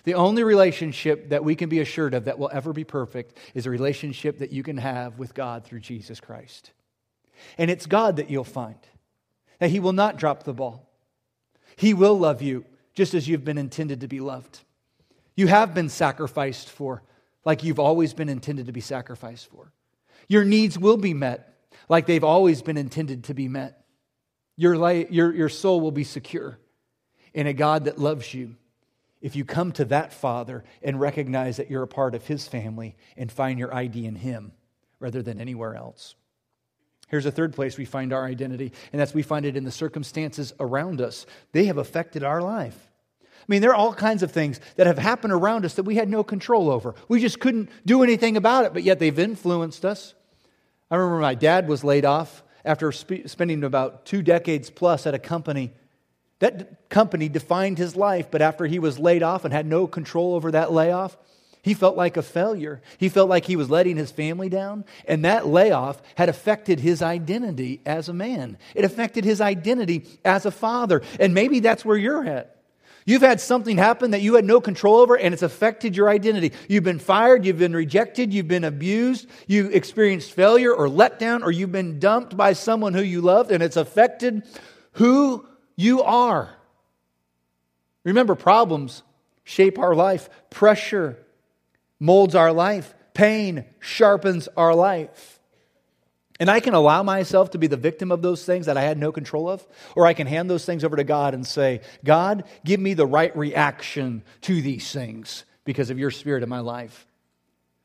The 0.04 0.14
only 0.16 0.44
relationship 0.44 1.30
that 1.30 1.44
we 1.44 1.56
can 1.56 1.70
be 1.70 1.80
assured 1.80 2.14
of 2.14 2.26
that 2.26 2.40
will 2.40 2.50
ever 2.52 2.74
be 2.74 2.84
perfect 2.84 3.38
is 3.54 3.66
a 3.66 3.70
relationship 3.70 4.40
that 4.40 4.52
you 4.52 4.64
can 4.64 4.78
have 4.78 5.20
with 5.20 5.34
God 5.34 5.66
through 5.66 5.82
Jesus 5.82 6.20
Christ. 6.20 6.72
And 7.58 7.70
it's 7.70 7.86
God 7.86 8.16
that 8.18 8.30
you'll 8.30 8.44
find, 8.44 8.80
that 9.60 9.70
He 9.70 9.80
will 9.80 9.94
not 9.94 10.18
drop 10.18 10.44
the 10.44 10.54
ball. 10.54 10.90
He 11.76 11.94
will 11.94 12.18
love 12.18 12.42
you 12.42 12.66
just 12.94 13.14
as 13.14 13.28
you've 13.28 13.46
been 13.46 13.58
intended 13.58 14.02
to 14.02 14.08
be 14.08 14.20
loved. 14.20 14.62
You 15.36 15.48
have 15.48 15.74
been 15.74 15.90
sacrificed 15.90 16.70
for, 16.70 17.04
like 17.46 17.64
you've 17.64 17.80
always 17.80 18.14
been 18.14 18.30
intended 18.30 18.68
to 18.68 18.72
be 18.72 18.82
sacrificed 18.82 19.48
for. 19.50 19.72
Your 20.28 20.44
needs 20.44 20.78
will 20.78 20.98
be 20.98 21.14
met, 21.14 21.54
like 21.90 22.06
they've 22.06 22.24
always 22.24 22.62
been 22.62 22.78
intended 22.78 23.26
to 23.26 23.34
be 23.34 23.48
met. 23.48 23.86
Your, 24.56 24.76
your, 25.10 25.34
your 25.34 25.50
soul 25.50 25.82
will 25.82 25.92
be 25.92 26.04
secure 26.04 26.60
in 27.34 27.48
a 27.48 27.54
God 27.54 27.86
that 27.86 27.98
loves 27.98 28.34
you 28.34 28.56
if 29.22 29.36
you 29.36 29.46
come 29.46 29.72
to 29.74 29.86
that 29.86 30.14
Father 30.14 30.64
and 30.82 31.00
recognize 31.00 31.58
that 31.58 31.70
you're 31.70 31.84
a 31.84 31.88
part 31.88 32.16
of 32.16 32.26
His 32.26 32.48
family 32.48 32.96
and 33.16 33.32
find 33.32 33.60
your 33.60 33.74
ID 33.74 34.06
in 34.06 34.16
Him 34.16 34.52
rather 35.00 35.22
than 35.22 35.40
anywhere 35.40 35.76
else. 35.76 36.16
Here's 37.08 37.26
a 37.26 37.32
third 37.32 37.54
place 37.54 37.78
we 37.78 37.86
find 37.86 38.14
our 38.14 38.26
identity, 38.26 38.72
and 38.94 39.00
that's 39.00 39.14
we 39.14 39.22
find 39.22 39.46
it 39.46 39.58
in 39.58 39.66
the 39.66 39.72
circumstances 39.72 40.54
around 40.60 41.02
us. 41.02 41.26
They 41.52 41.66
have 41.66 41.78
affected 41.78 42.24
our 42.24 42.42
life. 42.42 42.91
I 43.42 43.46
mean, 43.48 43.62
there 43.62 43.72
are 43.72 43.76
all 43.76 43.94
kinds 43.94 44.24
of 44.24 44.32
things 44.32 44.60
that 44.76 44.88
have 44.88 44.98
happened 44.98 45.34
around 45.34 45.66
us 45.66 45.74
that 45.76 45.84
we 45.84 45.96
had 45.96 46.10
no 46.10 46.24
control 46.24 46.70
over. 46.70 46.96
We 47.08 47.20
just 47.20 47.40
couldn't 47.40 47.70
do 47.86 48.04
anything 48.04 48.38
about 48.38 48.66
it, 48.66 48.74
but 48.74 48.84
yet 48.84 49.00
they've 49.00 49.18
influenced 49.18 49.84
us. 49.84 50.14
I 50.90 50.96
remember 50.96 51.20
my 51.20 51.36
dad 51.36 51.68
was 51.68 51.84
laid 51.84 52.06
off 52.06 52.44
after 52.64 52.92
sp- 52.94 53.26
spending 53.28 53.64
about 53.64 54.06
two 54.06 54.22
decades 54.22 54.70
plus 54.70 55.08
at 55.08 55.14
a 55.14 55.20
company 55.20 55.74
that 56.42 56.90
company 56.90 57.30
defined 57.30 57.78
his 57.78 57.96
life, 57.96 58.32
but 58.32 58.42
after 58.42 58.66
he 58.66 58.80
was 58.80 58.98
laid 58.98 59.22
off 59.22 59.46
and 59.46 59.54
had 59.54 59.68
no 59.68 59.86
control 59.86 60.34
over 60.34 60.52
that 60.52 60.74
layoff, 60.74 61.16
he 61.62 61.76
felt 61.76 61.96
like 61.96 62.18
a 62.18 62.24
failure. 62.24 62.82
He 62.98 63.10
felt 63.10 63.30
like 63.30 63.46
he 63.46 63.56
was 63.56 63.70
letting 63.70 63.96
his 63.96 64.12
family 64.12 64.50
down, 64.50 64.84
and 65.08 65.24
that 65.24 65.46
layoff 65.46 66.02
had 66.16 66.30
affected 66.30 66.80
his 66.80 67.04
identity 67.04 67.80
as 67.86 68.10
a 68.10 68.14
man. 68.14 68.58
It 68.74 68.84
affected 68.84 69.24
his 69.24 69.40
identity 69.40 70.08
as 70.26 70.48
a 70.48 70.52
father, 70.52 71.04
and 71.20 71.36
maybe 71.36 71.60
that's 71.60 71.86
where 71.86 71.96
you're 71.96 72.26
at. 72.26 72.56
You've 73.06 73.22
had 73.22 73.42
something 73.42 73.78
happen 73.78 74.12
that 74.12 74.22
you 74.22 74.36
had 74.36 74.46
no 74.46 74.62
control 74.62 74.98
over, 74.98 75.18
and 75.18 75.34
it's 75.34 75.44
affected 75.44 75.98
your 75.98 76.10
identity. 76.10 76.54
You've 76.70 76.84
been 76.84 77.00
fired, 77.00 77.46
you've 77.46 77.58
been 77.58 77.76
rejected, 77.76 78.34
you've 78.34 78.48
been 78.48 78.64
abused, 78.64 79.28
you 79.48 79.68
experienced 79.70 80.32
failure 80.32 80.74
or 80.74 80.88
letdown, 80.88 81.44
or 81.44 81.52
you've 81.52 81.72
been 81.72 82.00
dumped 82.00 82.38
by 82.38 82.54
someone 82.54 82.94
who 82.94 83.02
you 83.02 83.22
loved, 83.22 83.52
and 83.52 83.64
it's 83.64 83.78
affected 83.78 84.44
who 84.94 85.46
you 85.76 86.04
are. 86.04 86.56
Remember, 88.04 88.36
problems 88.36 89.04
shape 89.44 89.80
our 89.80 89.96
life, 89.96 90.30
pressure 90.50 91.18
molds 92.00 92.36
our 92.36 92.54
life, 92.54 92.94
pain 93.14 93.66
sharpens 93.80 94.48
our 94.56 94.74
life. 94.74 95.41
And 96.42 96.50
I 96.50 96.60
can 96.60 96.74
allow 96.74 97.04
myself 97.04 97.52
to 97.52 97.60
be 97.60 97.68
the 97.68 97.78
victim 97.78 98.12
of 98.12 98.24
those 98.24 98.44
things 98.44 98.66
that 98.66 98.76
I 98.76 98.82
had 98.82 98.98
no 98.98 99.12
control 99.12 99.48
of, 99.48 99.64
or 99.96 100.08
I 100.08 100.16
can 100.16 100.26
hand 100.26 100.50
those 100.50 100.66
things 100.66 100.84
over 100.84 100.96
to 100.96 101.04
God 101.04 101.36
and 101.36 101.46
say, 101.46 101.82
God, 102.04 102.46
give 102.66 102.80
me 102.80 102.96
the 102.96 103.06
right 103.06 103.38
reaction 103.38 104.24
to 104.42 104.60
these 104.60 104.92
things 104.92 105.46
because 105.66 105.92
of 105.92 106.00
your 106.00 106.10
spirit 106.10 106.42
in 106.42 106.50
my 106.50 106.62
life. 106.62 107.06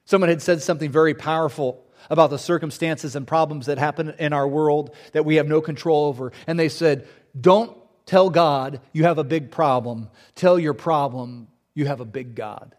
Someone 0.06 0.30
had 0.30 0.40
said 0.40 0.62
something 0.62 0.90
very 0.90 1.12
powerful 1.12 1.84
about 2.08 2.30
the 2.30 2.38
circumstances 2.38 3.14
and 3.14 3.26
problems 3.26 3.66
that 3.66 3.76
happen 3.76 4.14
in 4.18 4.32
our 4.32 4.48
world 4.48 4.94
that 5.12 5.26
we 5.26 5.36
have 5.36 5.46
no 5.46 5.60
control 5.60 6.06
over. 6.06 6.32
And 6.46 6.58
they 6.58 6.70
said, 6.70 7.06
don't 7.38 7.76
tell 8.06 8.30
God 8.30 8.80
you 8.94 9.02
have 9.02 9.18
a 9.18 9.24
big 9.24 9.50
problem. 9.50 10.08
Tell 10.34 10.58
your 10.58 10.72
problem 10.72 11.48
you 11.74 11.84
have 11.84 12.00
a 12.00 12.06
big 12.06 12.34
God. 12.34 12.74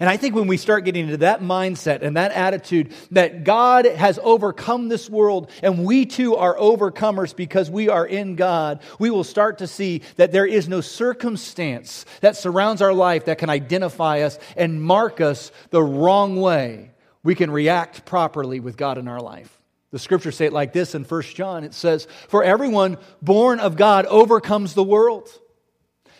And 0.00 0.08
I 0.08 0.16
think 0.16 0.34
when 0.34 0.46
we 0.46 0.56
start 0.56 0.84
getting 0.84 1.04
into 1.04 1.16
that 1.18 1.40
mindset 1.40 2.02
and 2.02 2.16
that 2.16 2.30
attitude 2.30 2.92
that 3.10 3.42
God 3.42 3.84
has 3.84 4.18
overcome 4.22 4.88
this 4.88 5.10
world 5.10 5.50
and 5.62 5.84
we 5.84 6.06
too 6.06 6.36
are 6.36 6.56
overcomers 6.56 7.34
because 7.34 7.70
we 7.70 7.88
are 7.88 8.06
in 8.06 8.36
God, 8.36 8.80
we 9.00 9.10
will 9.10 9.24
start 9.24 9.58
to 9.58 9.66
see 9.66 10.02
that 10.16 10.30
there 10.30 10.46
is 10.46 10.68
no 10.68 10.80
circumstance 10.80 12.04
that 12.20 12.36
surrounds 12.36 12.80
our 12.80 12.94
life 12.94 13.24
that 13.24 13.38
can 13.38 13.50
identify 13.50 14.20
us 14.20 14.38
and 14.56 14.82
mark 14.82 15.20
us 15.20 15.50
the 15.70 15.82
wrong 15.82 16.36
way. 16.36 16.92
We 17.24 17.34
can 17.34 17.50
react 17.50 18.04
properly 18.04 18.60
with 18.60 18.76
God 18.76 18.98
in 18.98 19.08
our 19.08 19.20
life. 19.20 19.58
The 19.90 19.98
scriptures 19.98 20.36
say 20.36 20.46
it 20.46 20.52
like 20.52 20.72
this 20.72 20.94
in 20.94 21.04
1 21.04 21.22
John. 21.22 21.64
It 21.64 21.74
says, 21.74 22.06
For 22.28 22.44
everyone 22.44 22.98
born 23.22 23.58
of 23.58 23.76
God 23.76 24.06
overcomes 24.06 24.74
the 24.74 24.84
world. 24.84 25.28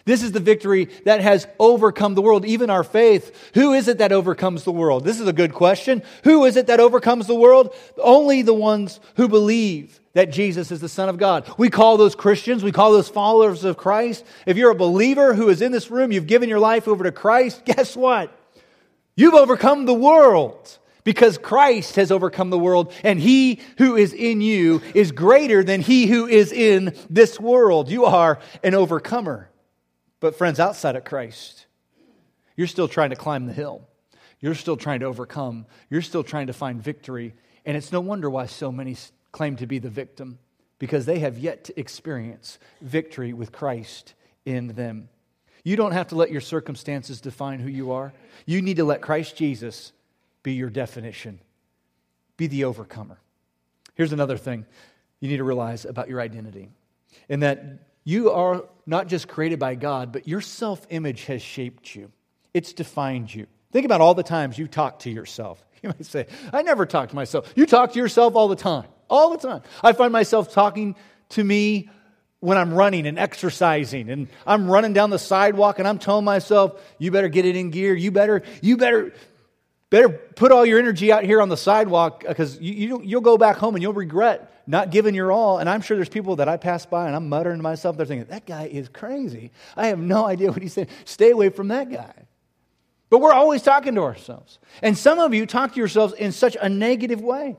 This 0.08 0.22
is 0.22 0.32
the 0.32 0.40
victory 0.40 0.86
that 1.04 1.20
has 1.20 1.46
overcome 1.58 2.14
the 2.14 2.22
world, 2.22 2.46
even 2.46 2.70
our 2.70 2.82
faith. 2.82 3.52
Who 3.52 3.74
is 3.74 3.88
it 3.88 3.98
that 3.98 4.10
overcomes 4.10 4.64
the 4.64 4.72
world? 4.72 5.04
This 5.04 5.20
is 5.20 5.28
a 5.28 5.34
good 5.34 5.52
question. 5.52 6.02
Who 6.24 6.46
is 6.46 6.56
it 6.56 6.68
that 6.68 6.80
overcomes 6.80 7.26
the 7.26 7.34
world? 7.34 7.74
Only 7.98 8.40
the 8.40 8.54
ones 8.54 9.00
who 9.16 9.28
believe 9.28 10.00
that 10.14 10.32
Jesus 10.32 10.70
is 10.70 10.80
the 10.80 10.88
Son 10.88 11.10
of 11.10 11.18
God. 11.18 11.46
We 11.58 11.68
call 11.68 11.98
those 11.98 12.14
Christians, 12.14 12.64
we 12.64 12.72
call 12.72 12.90
those 12.92 13.10
followers 13.10 13.64
of 13.64 13.76
Christ. 13.76 14.24
If 14.46 14.56
you're 14.56 14.70
a 14.70 14.74
believer 14.74 15.34
who 15.34 15.50
is 15.50 15.60
in 15.60 15.72
this 15.72 15.90
room, 15.90 16.10
you've 16.10 16.26
given 16.26 16.48
your 16.48 16.58
life 16.58 16.88
over 16.88 17.04
to 17.04 17.12
Christ, 17.12 17.66
guess 17.66 17.94
what? 17.94 18.34
You've 19.14 19.34
overcome 19.34 19.84
the 19.84 19.92
world 19.92 20.78
because 21.04 21.36
Christ 21.36 21.96
has 21.96 22.10
overcome 22.10 22.48
the 22.48 22.58
world, 22.58 22.94
and 23.04 23.20
he 23.20 23.60
who 23.76 23.94
is 23.96 24.14
in 24.14 24.40
you 24.40 24.80
is 24.94 25.12
greater 25.12 25.62
than 25.62 25.82
he 25.82 26.06
who 26.06 26.26
is 26.26 26.50
in 26.50 26.96
this 27.10 27.38
world. 27.38 27.90
You 27.90 28.06
are 28.06 28.38
an 28.64 28.72
overcomer. 28.72 29.47
But, 30.20 30.36
friends, 30.36 30.58
outside 30.58 30.96
of 30.96 31.04
Christ, 31.04 31.66
you're 32.56 32.66
still 32.66 32.88
trying 32.88 33.10
to 33.10 33.16
climb 33.16 33.46
the 33.46 33.52
hill. 33.52 33.82
You're 34.40 34.54
still 34.54 34.76
trying 34.76 35.00
to 35.00 35.06
overcome. 35.06 35.66
You're 35.90 36.02
still 36.02 36.24
trying 36.24 36.48
to 36.48 36.52
find 36.52 36.82
victory. 36.82 37.34
And 37.64 37.76
it's 37.76 37.92
no 37.92 38.00
wonder 38.00 38.28
why 38.30 38.46
so 38.46 38.72
many 38.72 38.96
claim 39.32 39.56
to 39.56 39.66
be 39.66 39.78
the 39.78 39.90
victim, 39.90 40.38
because 40.78 41.06
they 41.06 41.18
have 41.18 41.38
yet 41.38 41.64
to 41.64 41.78
experience 41.78 42.58
victory 42.80 43.32
with 43.32 43.52
Christ 43.52 44.14
in 44.44 44.68
them. 44.68 45.08
You 45.64 45.76
don't 45.76 45.92
have 45.92 46.08
to 46.08 46.16
let 46.16 46.30
your 46.30 46.40
circumstances 46.40 47.20
define 47.20 47.60
who 47.60 47.68
you 47.68 47.92
are. 47.92 48.12
You 48.46 48.62
need 48.62 48.76
to 48.78 48.84
let 48.84 49.02
Christ 49.02 49.36
Jesus 49.36 49.92
be 50.42 50.54
your 50.54 50.70
definition. 50.70 51.40
Be 52.36 52.46
the 52.46 52.64
overcomer. 52.64 53.18
Here's 53.94 54.12
another 54.12 54.36
thing 54.36 54.64
you 55.20 55.28
need 55.28 55.38
to 55.38 55.44
realize 55.44 55.84
about 55.84 56.08
your 56.08 56.20
identity, 56.20 56.70
and 57.28 57.42
that 57.42 57.87
you 58.08 58.30
are 58.30 58.64
not 58.86 59.06
just 59.06 59.28
created 59.28 59.58
by 59.58 59.74
God, 59.74 60.12
but 60.12 60.26
your 60.26 60.40
self 60.40 60.86
image 60.88 61.26
has 61.26 61.42
shaped 61.42 61.94
you, 61.94 62.10
it's 62.54 62.72
defined 62.72 63.32
you. 63.34 63.46
Think 63.70 63.84
about 63.84 64.00
all 64.00 64.14
the 64.14 64.22
times 64.22 64.56
you 64.58 64.66
talk 64.66 65.00
to 65.00 65.10
yourself. 65.10 65.62
You 65.80 65.90
might 65.90 66.06
say, 66.06 66.26
I 66.52 66.62
never 66.62 66.86
talk 66.86 67.10
to 67.10 67.14
myself. 67.14 67.52
You 67.54 67.64
talk 67.64 67.92
to 67.92 68.00
yourself 68.00 68.34
all 68.34 68.48
the 68.48 68.56
time, 68.56 68.88
all 69.08 69.30
the 69.30 69.38
time. 69.38 69.62
I 69.80 69.92
find 69.92 70.12
myself 70.12 70.52
talking 70.52 70.96
to 71.28 71.44
me 71.44 71.88
when 72.40 72.58
I'm 72.58 72.74
running 72.74 73.06
and 73.06 73.16
exercising 73.16 74.10
and 74.10 74.26
I'm 74.44 74.68
running 74.68 74.92
down 74.92 75.10
the 75.10 75.20
sidewalk 75.20 75.78
and 75.78 75.86
I'm 75.86 76.00
telling 76.00 76.24
myself, 76.24 76.82
you 76.98 77.12
better 77.12 77.28
get 77.28 77.44
it 77.44 77.54
in 77.54 77.70
gear. 77.70 77.94
You 77.94 78.10
better, 78.10 78.42
you 78.60 78.76
better, 78.76 79.12
Better 79.90 80.10
put 80.10 80.52
all 80.52 80.66
your 80.66 80.78
energy 80.78 81.10
out 81.10 81.24
here 81.24 81.40
on 81.40 81.48
the 81.48 81.56
sidewalk 81.56 82.22
because 82.26 82.60
you, 82.60 83.00
you, 83.02 83.16
will 83.16 83.22
go 83.22 83.38
back 83.38 83.56
home 83.56 83.74
and 83.74 83.82
you'll 83.82 83.94
regret 83.94 84.57
not 84.68 84.90
giving 84.90 85.14
your 85.14 85.32
all. 85.32 85.58
And 85.58 85.68
I'm 85.68 85.80
sure 85.80 85.96
there's 85.96 86.10
people 86.10 86.36
that 86.36 86.48
I 86.48 86.58
pass 86.58 86.84
by 86.84 87.06
and 87.06 87.16
I'm 87.16 87.28
muttering 87.28 87.56
to 87.56 87.62
myself, 87.62 87.96
they're 87.96 88.04
thinking, 88.04 88.28
that 88.28 88.44
guy 88.44 88.66
is 88.66 88.88
crazy. 88.88 89.50
I 89.74 89.86
have 89.88 89.98
no 89.98 90.26
idea 90.26 90.52
what 90.52 90.60
he's 90.60 90.74
saying. 90.74 90.88
Stay 91.06 91.30
away 91.30 91.48
from 91.48 91.68
that 91.68 91.90
guy. 91.90 92.12
But 93.08 93.20
we're 93.20 93.32
always 93.32 93.62
talking 93.62 93.94
to 93.94 94.02
ourselves. 94.02 94.58
And 94.82 94.96
some 94.96 95.18
of 95.18 95.32
you 95.32 95.46
talk 95.46 95.72
to 95.72 95.78
yourselves 95.78 96.12
in 96.12 96.32
such 96.32 96.56
a 96.60 96.68
negative 96.68 97.22
way. 97.22 97.56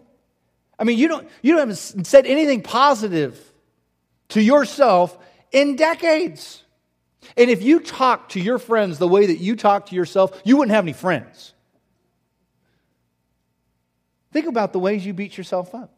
I 0.77 0.83
mean, 0.83 0.99
you 0.99 1.07
don't, 1.07 1.27
you 1.41 1.57
haven't 1.57 1.77
said 1.77 2.27
anything 2.27 2.61
positive 2.61 3.43
to 4.29 4.41
yourself 4.41 5.17
in 5.51 5.75
decades. 5.75 6.63
And 7.35 7.49
if 7.49 7.63
you 7.63 7.79
talk 7.79 8.29
to 8.29 8.39
your 8.39 8.59
friends 8.59 8.99
the 8.99 9.07
way 9.07 9.25
that 9.25 9.39
you 9.39 9.55
talk 9.55 9.87
to 9.87 9.95
yourself, 9.95 10.39
you 10.45 10.57
wouldn't 10.57 10.75
have 10.75 10.85
any 10.85 10.93
friends. 10.93 11.55
Think 14.31 14.45
about 14.45 14.73
the 14.73 14.79
ways 14.79 15.03
you 15.03 15.13
beat 15.13 15.35
yourself 15.35 15.73
up. 15.73 15.91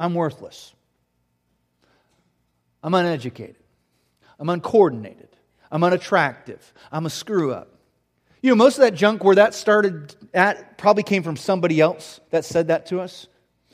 I'm 0.00 0.14
worthless. 0.14 0.74
I'm 2.82 2.94
uneducated. 2.94 3.56
I'm 4.38 4.48
uncoordinated. 4.48 5.28
I'm 5.70 5.84
unattractive. 5.84 6.72
I'm 6.90 7.04
a 7.04 7.10
screw 7.10 7.52
up. 7.52 7.76
You 8.42 8.50
know, 8.50 8.56
most 8.56 8.78
of 8.78 8.82
that 8.82 8.94
junk 8.94 9.22
where 9.22 9.34
that 9.34 9.54
started 9.54 10.16
at 10.32 10.78
probably 10.78 11.02
came 11.02 11.22
from 11.22 11.36
somebody 11.36 11.78
else 11.78 12.20
that 12.30 12.46
said 12.46 12.68
that 12.68 12.86
to 12.86 13.00
us. 13.00 13.26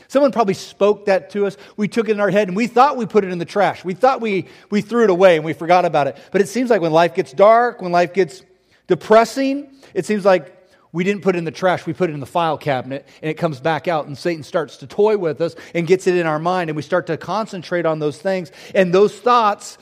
Someone 0.09 0.33
probably 0.33 0.55
spoke 0.55 1.07
that 1.07 1.31
to 1.31 1.47
us. 1.47 1.57
We 1.77 1.87
took 1.87 2.09
it 2.09 2.13
in 2.13 2.21
our 2.21 2.31
head 2.31 2.49
and 2.49 2.57
we 2.57 2.67
thought 2.67 2.97
we 2.97 3.07
put 3.07 3.25
it 3.25 3.31
in 3.31 3.39
the 3.39 3.45
trash. 3.45 3.85
We 3.85 3.95
thought 3.95 4.21
we, 4.21 4.47
we 4.69 4.81
threw 4.81 5.05
it 5.05 5.11
away 5.11 5.37
and 5.37 5.45
we 5.45 5.53
forgot 5.53 5.85
about 5.85 6.09
it. 6.09 6.19
But 6.33 6.41
it 6.41 6.49
seems 6.49 6.69
like 6.69 6.81
when 6.81 6.93
life 6.93 7.15
gets 7.15 7.33
dark, 7.33 7.81
when 7.81 7.93
life 7.93 8.13
gets 8.13 8.43
depressing, 8.89 9.71
it 9.95 10.05
seems 10.05 10.25
like 10.25 10.56
we 10.93 11.05
didn't 11.05 11.23
put 11.23 11.35
it 11.35 11.39
in 11.39 11.45
the 11.45 11.51
trash, 11.51 11.87
we 11.87 11.93
put 11.93 12.11
it 12.11 12.15
in 12.15 12.21
the 12.21 12.27
file 12.27 12.59
cabinet, 12.59 13.07
and 13.23 13.31
it 13.31 13.35
comes 13.35 13.61
back 13.61 13.89
out, 13.89 14.07
and 14.07 14.17
Satan 14.17 14.43
starts 14.43 14.79
to 14.79 14.87
toy 14.87 15.19
with 15.19 15.41
us 15.41 15.55
and 15.75 15.87
gets 15.87 16.07
it 16.07 16.17
in 16.17 16.27
our 16.27 16.39
mind, 16.39 16.71
and 16.71 16.77
we 16.77 16.83
start 16.83 17.07
to 17.09 17.17
concentrate 17.17 17.87
on 17.87 17.99
those 17.99 18.19
things. 18.19 18.53
And 18.75 18.93
those 18.93 19.19
thoughts, 19.19 19.79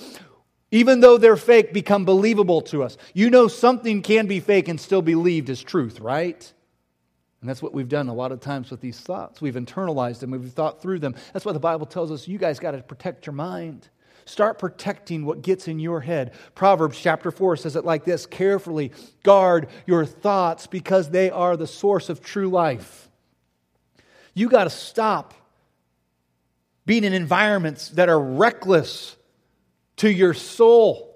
even 0.71 1.01
though 1.01 1.19
they're 1.19 1.37
fake, 1.37 1.73
become 1.73 2.05
believable 2.05 2.63
to 2.63 2.83
us. 2.83 2.97
You 3.13 3.31
know, 3.31 3.49
something 3.49 4.03
can 4.03 4.27
be 4.27 4.41
fake 4.41 4.69
and 4.69 4.81
still 4.81 5.03
believed 5.03 5.51
as 5.51 5.63
truth, 5.63 6.01
right? 6.01 6.53
And 7.41 7.49
that's 7.51 7.61
what 7.61 7.75
we've 7.75 7.89
done 7.89 8.09
a 8.09 8.15
lot 8.15 8.33
of 8.33 8.41
times 8.41 8.71
with 8.71 8.81
these 8.81 8.99
thoughts. 8.99 9.43
We've 9.43 9.55
internalized 9.55 10.21
them, 10.21 10.31
we've 10.31 10.51
thought 10.51 10.81
through 10.81 11.01
them. 11.01 11.15
That's 11.33 11.45
why 11.45 11.53
the 11.53 11.61
Bible 11.61 11.85
tells 11.85 12.11
us 12.11 12.27
you 12.27 12.39
guys 12.39 12.59
got 12.59 12.71
to 12.71 12.79
protect 12.79 13.27
your 13.27 13.35
mind. 13.35 13.89
Start 14.27 14.59
protecting 14.59 15.27
what 15.27 15.43
gets 15.43 15.69
in 15.69 15.79
your 15.79 16.01
head. 16.01 16.33
Proverbs 16.55 16.99
chapter 16.99 17.31
4 17.31 17.57
says 17.57 17.77
it 17.77 17.85
like 17.85 18.05
this 18.05 18.27
Carefully 18.27 18.93
guard 19.23 19.69
your 19.87 20.07
thoughts 20.07 20.67
because 20.67 21.11
they 21.11 21.31
are 21.31 21.57
the 21.57 21.67
source 21.67 22.09
of 22.09 22.23
true 22.23 22.49
life. 22.49 23.09
You 24.33 24.49
got 24.49 24.65
to 24.65 24.71
stop 24.71 25.35
being 26.87 27.05
in 27.05 27.13
environments 27.13 27.91
that 27.91 28.09
are 28.09 28.21
reckless 28.21 29.17
to 29.97 30.11
your 30.11 30.35
soul. 30.35 31.11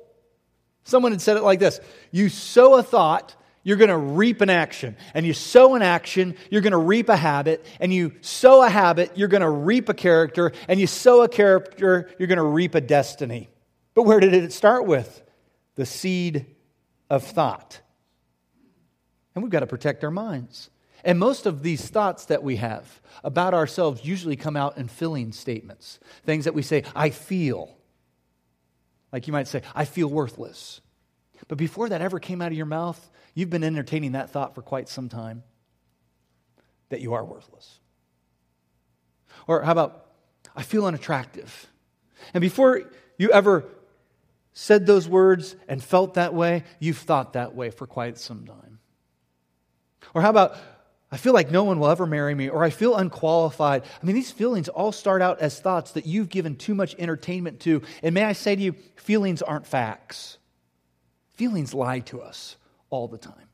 Someone 0.85 1.13
had 1.13 1.21
said 1.21 1.37
it 1.37 1.43
like 1.43 1.59
this 1.59 1.81
You 2.11 2.29
sow 2.29 2.77
a 2.77 2.83
thought 2.83 3.35
you're 3.69 3.77
going 3.77 3.91
to 3.91 3.99
reap 3.99 4.41
an 4.41 4.49
action. 4.49 4.97
And 5.13 5.27
you 5.27 5.35
sow 5.35 5.75
an 5.75 5.83
action, 5.83 6.37
you're 6.49 6.63
going 6.63 6.73
to 6.73 6.79
reap 6.79 7.11
a 7.11 7.17
habit. 7.17 7.67
And 7.81 7.93
you 7.93 8.15
sow 8.23 8.63
a 8.63 8.69
habit, 8.71 9.19
you're 9.19 9.29
going 9.29 9.43
to 9.43 9.51
reap 9.51 9.91
a 9.91 9.95
character. 9.95 10.53
And 10.69 10.81
you 10.81 10.87
sow 10.87 11.21
a 11.21 11.29
character, 11.29 12.09
you're 12.19 12.29
going 12.29 12.39
to 12.39 12.45
reap 12.45 12.75
a 12.75 12.81
destiny. 12.81 13.51
But 13.93 14.05
where 14.05 14.21
did 14.21 14.33
it 14.33 14.55
start 14.55 14.87
with? 14.87 15.23
The 15.75 15.85
seed 15.85 16.47
of 17.11 17.25
thought. 17.25 17.83
And 19.35 19.45
we've 19.45 19.53
got 19.53 19.61
to 19.61 19.67
protect 19.67 20.03
our 20.03 20.11
minds. 20.11 20.71
And 21.05 21.19
most 21.19 21.45
of 21.45 21.63
these 21.63 21.87
thoughts 21.91 22.25
that 22.25 22.43
we 22.43 22.57
have 22.57 23.03
about 23.23 23.53
ourselves 23.53 24.03
usually 24.03 24.37
come 24.37 24.57
out 24.57 24.79
in 24.79 24.89
filling 24.89 25.33
statements. 25.33 25.99
Things 26.25 26.47
that 26.47 26.55
we 26.55 26.63
say, 26.63 26.85
I 26.97 27.11
feel. 27.11 27.77
Like 29.13 29.27
you 29.27 29.35
might 29.35 29.47
say, 29.47 29.61
I 29.75 29.85
feel 29.85 30.09
worthless. 30.09 30.81
But 31.47 31.59
before 31.59 31.89
that 31.89 32.01
ever 32.01 32.19
came 32.19 32.43
out 32.43 32.53
of 32.53 32.57
your 32.57 32.67
mouth, 32.67 33.11
You've 33.39 33.51
been 33.51 33.63
entertaining 33.63 34.13
that 34.13 34.31
thought 34.31 34.57
for 34.57 34.63
quite 34.63 34.89
some 34.89 35.09
time 35.09 35.45
that 36.89 37.01
you 37.01 37.15
are 37.15 37.25
worthless. 37.25 37.79
Or 39.47 39.63
how 39.63 39.71
about, 39.71 40.07
I 40.57 40.65
feel 40.65 40.87
unattractive. 40.87 41.69
And 42.35 42.41
before 42.41 42.83
you 43.17 43.31
ever 43.31 43.65
said 44.55 44.87
those 44.87 45.09
words 45.09 45.55
and 45.69 45.81
felt 45.81 46.15
that 46.15 46.35
way, 46.35 46.65
you've 46.81 46.99
thought 46.99 47.35
that 47.35 47.55
way 47.55 47.71
for 47.71 47.87
quite 47.87 48.19
some 48.19 48.45
time. 48.45 48.81
Or 50.15 50.23
how 50.23 50.31
about, 50.31 50.57
I 51.13 51.17
feel 51.17 51.33
like 51.33 51.53
no 51.53 51.63
one 51.63 51.79
will 51.79 51.91
ever 51.91 52.07
marry 52.07 52.35
me, 52.35 52.49
or 52.49 52.65
I 52.65 52.71
feel 52.71 52.97
unqualified. 52.97 53.85
I 54.03 54.05
mean, 54.05 54.17
these 54.17 54.33
feelings 54.33 54.69
all 54.69 54.91
start 54.91 55.23
out 55.23 55.39
as 55.39 55.61
thoughts 55.61 55.93
that 55.93 56.07
you've 56.07 56.29
given 56.29 56.57
too 56.57 56.75
much 56.75 56.97
entertainment 56.99 57.61
to. 57.61 57.83
And 58.03 58.15
may 58.17 58.25
I 58.25 58.33
say 58.33 58.57
to 58.57 58.61
you, 58.61 58.73
feelings 58.97 59.43
aren't 59.43 59.69
facts. 59.69 60.38
Feelings 61.39 61.73
lie 61.73 62.01
to 62.01 62.21
us 62.21 62.57
all 62.91 63.07
the 63.07 63.17
time. 63.17 63.49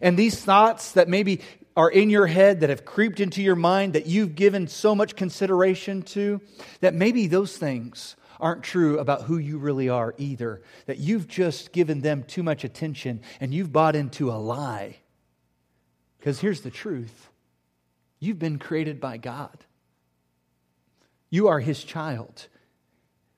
And 0.00 0.16
these 0.16 0.42
thoughts 0.42 0.92
that 0.92 1.08
maybe 1.08 1.40
are 1.76 1.90
in 1.90 2.10
your 2.10 2.28
head, 2.28 2.60
that 2.60 2.70
have 2.70 2.84
creeped 2.84 3.18
into 3.18 3.42
your 3.42 3.56
mind, 3.56 3.94
that 3.94 4.06
you've 4.06 4.36
given 4.36 4.68
so 4.68 4.94
much 4.94 5.16
consideration 5.16 6.02
to, 6.02 6.40
that 6.80 6.94
maybe 6.94 7.26
those 7.26 7.56
things 7.56 8.14
aren't 8.38 8.62
true 8.62 9.00
about 9.00 9.22
who 9.22 9.36
you 9.36 9.58
really 9.58 9.88
are 9.88 10.14
either. 10.16 10.62
That 10.86 10.98
you've 10.98 11.26
just 11.26 11.72
given 11.72 12.02
them 12.02 12.22
too 12.22 12.44
much 12.44 12.62
attention 12.62 13.22
and 13.40 13.52
you've 13.52 13.72
bought 13.72 13.96
into 13.96 14.30
a 14.30 14.38
lie. 14.38 14.98
Because 16.20 16.38
here's 16.38 16.60
the 16.60 16.70
truth 16.70 17.30
you've 18.20 18.38
been 18.38 18.60
created 18.60 19.00
by 19.00 19.16
God, 19.16 19.64
you 21.30 21.48
are 21.48 21.58
His 21.58 21.82
child. 21.82 22.46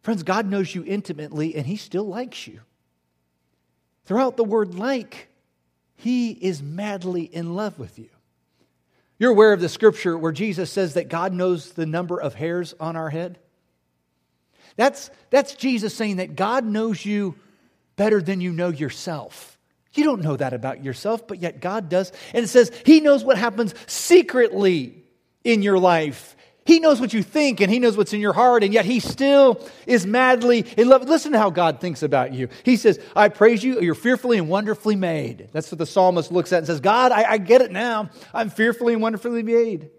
Friends, 0.02 0.22
God 0.22 0.46
knows 0.46 0.74
you 0.74 0.85
intimately 0.85 1.57
and 1.57 1.66
He 1.66 1.76
still 1.76 2.07
likes 2.07 2.46
you. 2.46 2.61
Throughout 4.07 4.37
the 4.37 4.45
word 4.45 4.75
like, 4.75 5.29
he 5.97 6.31
is 6.31 6.62
madly 6.62 7.23
in 7.23 7.55
love 7.55 7.79
with 7.79 7.99
you. 7.99 8.09
You're 9.19 9.31
aware 9.31 9.53
of 9.53 9.61
the 9.61 9.69
scripture 9.69 10.16
where 10.16 10.33
Jesus 10.33 10.71
says 10.71 10.95
that 10.95 11.09
God 11.09 11.33
knows 11.33 11.73
the 11.73 11.87
number 11.87 12.21
of 12.21 12.35
hairs 12.35 12.75
on 12.79 12.97
our 12.97 13.11
head? 13.11 13.38
That's, 14.77 15.11
that's 15.31 15.55
Jesus 15.55 15.95
saying 15.95 16.16
that 16.16 16.37
God 16.37 16.64
knows 16.64 17.05
you 17.05 17.35
better 17.97 18.21
than 18.21 18.40
you 18.40 18.53
know 18.53 18.69
yourself. 18.69 19.59
You 19.95 20.05
don't 20.05 20.23
know 20.23 20.37
that 20.37 20.53
about 20.53 20.85
yourself, 20.85 21.27
but 21.27 21.40
yet 21.40 21.61
God 21.61 21.88
does. 21.88 22.12
And 22.35 22.45
it 22.45 22.49
says 22.49 22.71
He 22.85 23.01
knows 23.01 23.25
what 23.25 23.38
happens 23.38 23.75
secretly 23.87 25.03
in 25.42 25.62
your 25.62 25.79
life. 25.79 26.36
He 26.66 26.81
knows 26.81 27.00
what 27.00 27.12
you 27.12 27.22
think 27.22 27.61
and 27.61 27.70
He 27.70 27.79
knows 27.79 27.96
what's 27.96 28.12
in 28.12 28.20
your 28.20 28.33
heart, 28.33 28.64
and 28.64 28.74
yet 28.74 28.85
He 28.85 29.00
still 29.00 29.61
is 29.87 30.05
madly 30.05 30.66
in 30.76 30.88
love. 30.88 31.09
Listen 31.09 31.33
to 31.33 31.38
how 31.38 31.50
God 31.50 31.81
thinks 31.81 32.02
about 32.02 32.35
you. 32.35 32.48
He 32.64 32.76
says, 32.76 32.98
I 33.14 33.29
praise 33.29 33.62
you, 33.62 33.81
you're 33.81 33.94
fearfully 33.94 34.38
and 34.38 34.48
wonderfully 34.48 34.96
made. 34.96 35.48
That's 35.52 35.70
what 35.70 35.79
the 35.79 35.87
psalmist 35.87 36.33
looks 36.33 36.52
at 36.52 36.59
and 36.59 36.66
says, 36.66 36.81
God, 36.81 37.12
I, 37.12 37.33
I 37.33 37.38
get 37.38 37.62
it 37.62 37.70
now. 37.70 38.11
I'm 38.35 38.50
fearfully 38.50 38.92
and 38.92 39.00
wonderfully 39.00 39.42
made. 39.42 39.90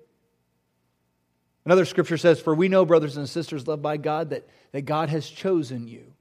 Another 1.65 1.85
scripture 1.85 2.17
says, 2.17 2.39
For 2.39 2.55
we 2.55 2.69
know, 2.69 2.85
brothers 2.85 3.17
and 3.17 3.27
sisters 3.27 3.67
loved 3.67 3.81
by 3.81 3.97
God, 3.97 4.29
that, 4.29 4.47
that 4.71 4.83
God 4.83 5.09
has 5.09 5.27
chosen 5.29 5.87
you. 5.87 6.13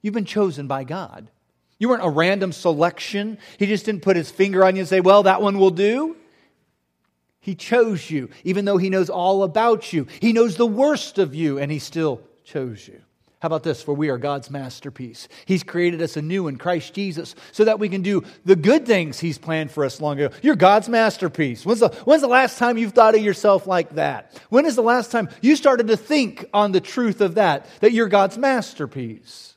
You've 0.00 0.14
been 0.14 0.24
chosen 0.24 0.66
by 0.66 0.84
God. 0.84 1.30
You 1.78 1.88
weren't 1.88 2.04
a 2.04 2.08
random 2.08 2.52
selection. 2.52 3.38
He 3.58 3.66
just 3.66 3.84
didn't 3.84 4.02
put 4.02 4.16
his 4.16 4.30
finger 4.30 4.64
on 4.64 4.76
you 4.76 4.80
and 4.80 4.88
say, 4.88 5.00
Well, 5.00 5.24
that 5.24 5.42
one 5.42 5.58
will 5.58 5.70
do. 5.70 6.16
He 7.42 7.56
chose 7.56 8.08
you, 8.08 8.30
even 8.44 8.64
though 8.64 8.76
He 8.78 8.88
knows 8.88 9.10
all 9.10 9.42
about 9.42 9.92
you. 9.92 10.06
He 10.20 10.32
knows 10.32 10.56
the 10.56 10.66
worst 10.66 11.18
of 11.18 11.34
you, 11.34 11.58
and 11.58 11.72
He 11.72 11.80
still 11.80 12.22
chose 12.44 12.86
you. 12.86 13.02
How 13.40 13.48
about 13.48 13.64
this? 13.64 13.82
For 13.82 13.92
we 13.92 14.10
are 14.10 14.18
God's 14.18 14.48
masterpiece. 14.48 15.26
He's 15.46 15.64
created 15.64 16.00
us 16.00 16.16
anew 16.16 16.46
in 16.46 16.56
Christ 16.56 16.94
Jesus 16.94 17.34
so 17.50 17.64
that 17.64 17.80
we 17.80 17.88
can 17.88 18.00
do 18.02 18.22
the 18.44 18.54
good 18.54 18.86
things 18.86 19.18
He's 19.18 19.38
planned 19.38 19.72
for 19.72 19.84
us 19.84 20.00
long 20.00 20.20
ago. 20.20 20.32
You're 20.40 20.54
God's 20.54 20.88
masterpiece. 20.88 21.66
When's 21.66 21.80
the, 21.80 21.88
when's 22.04 22.22
the 22.22 22.28
last 22.28 22.58
time 22.58 22.78
you've 22.78 22.92
thought 22.92 23.16
of 23.16 23.20
yourself 23.20 23.66
like 23.66 23.96
that? 23.96 24.40
When 24.48 24.64
is 24.64 24.76
the 24.76 24.82
last 24.82 25.10
time 25.10 25.28
you 25.40 25.56
started 25.56 25.88
to 25.88 25.96
think 25.96 26.44
on 26.54 26.70
the 26.70 26.80
truth 26.80 27.20
of 27.20 27.34
that, 27.34 27.66
that 27.80 27.90
you're 27.90 28.08
God's 28.08 28.38
masterpiece? 28.38 29.56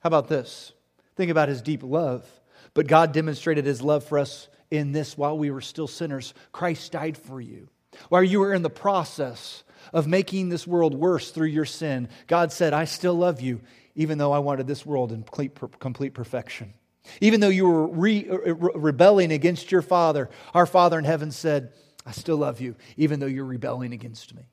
How 0.00 0.08
about 0.08 0.28
this? 0.28 0.74
Think 1.16 1.30
about 1.30 1.48
His 1.48 1.62
deep 1.62 1.82
love. 1.82 2.28
But 2.74 2.86
God 2.86 3.12
demonstrated 3.12 3.64
His 3.64 3.80
love 3.80 4.04
for 4.04 4.18
us 4.18 4.48
in 4.70 4.92
this 4.92 5.16
while 5.16 5.36
we 5.36 5.50
were 5.50 5.60
still 5.60 5.88
sinners. 5.88 6.34
Christ 6.52 6.92
died 6.92 7.16
for 7.16 7.40
you. 7.40 7.68
While 8.08 8.22
you 8.22 8.40
were 8.40 8.54
in 8.54 8.62
the 8.62 8.70
process 8.70 9.64
of 9.92 10.06
making 10.06 10.48
this 10.48 10.66
world 10.66 10.94
worse 10.94 11.30
through 11.30 11.48
your 11.48 11.64
sin, 11.64 12.08
God 12.26 12.52
said, 12.52 12.72
I 12.72 12.84
still 12.84 13.14
love 13.14 13.40
you, 13.40 13.60
even 13.94 14.18
though 14.18 14.32
I 14.32 14.38
wanted 14.38 14.66
this 14.66 14.84
world 14.84 15.12
in 15.12 15.22
complete, 15.22 16.14
perfection. 16.14 16.74
Even 17.20 17.40
though 17.40 17.48
you 17.48 17.66
were 17.66 17.86
re, 17.86 18.28
re, 18.28 18.70
rebelling 18.74 19.32
against 19.32 19.70
your 19.70 19.82
Father, 19.82 20.28
our 20.54 20.66
Father 20.66 20.98
in 20.98 21.04
heaven 21.04 21.30
said, 21.30 21.72
I 22.04 22.12
still 22.12 22.36
love 22.36 22.60
you, 22.60 22.76
even 22.96 23.20
though 23.20 23.26
you're 23.26 23.44
rebelling 23.44 23.92
against 23.92 24.34
me. 24.34 24.48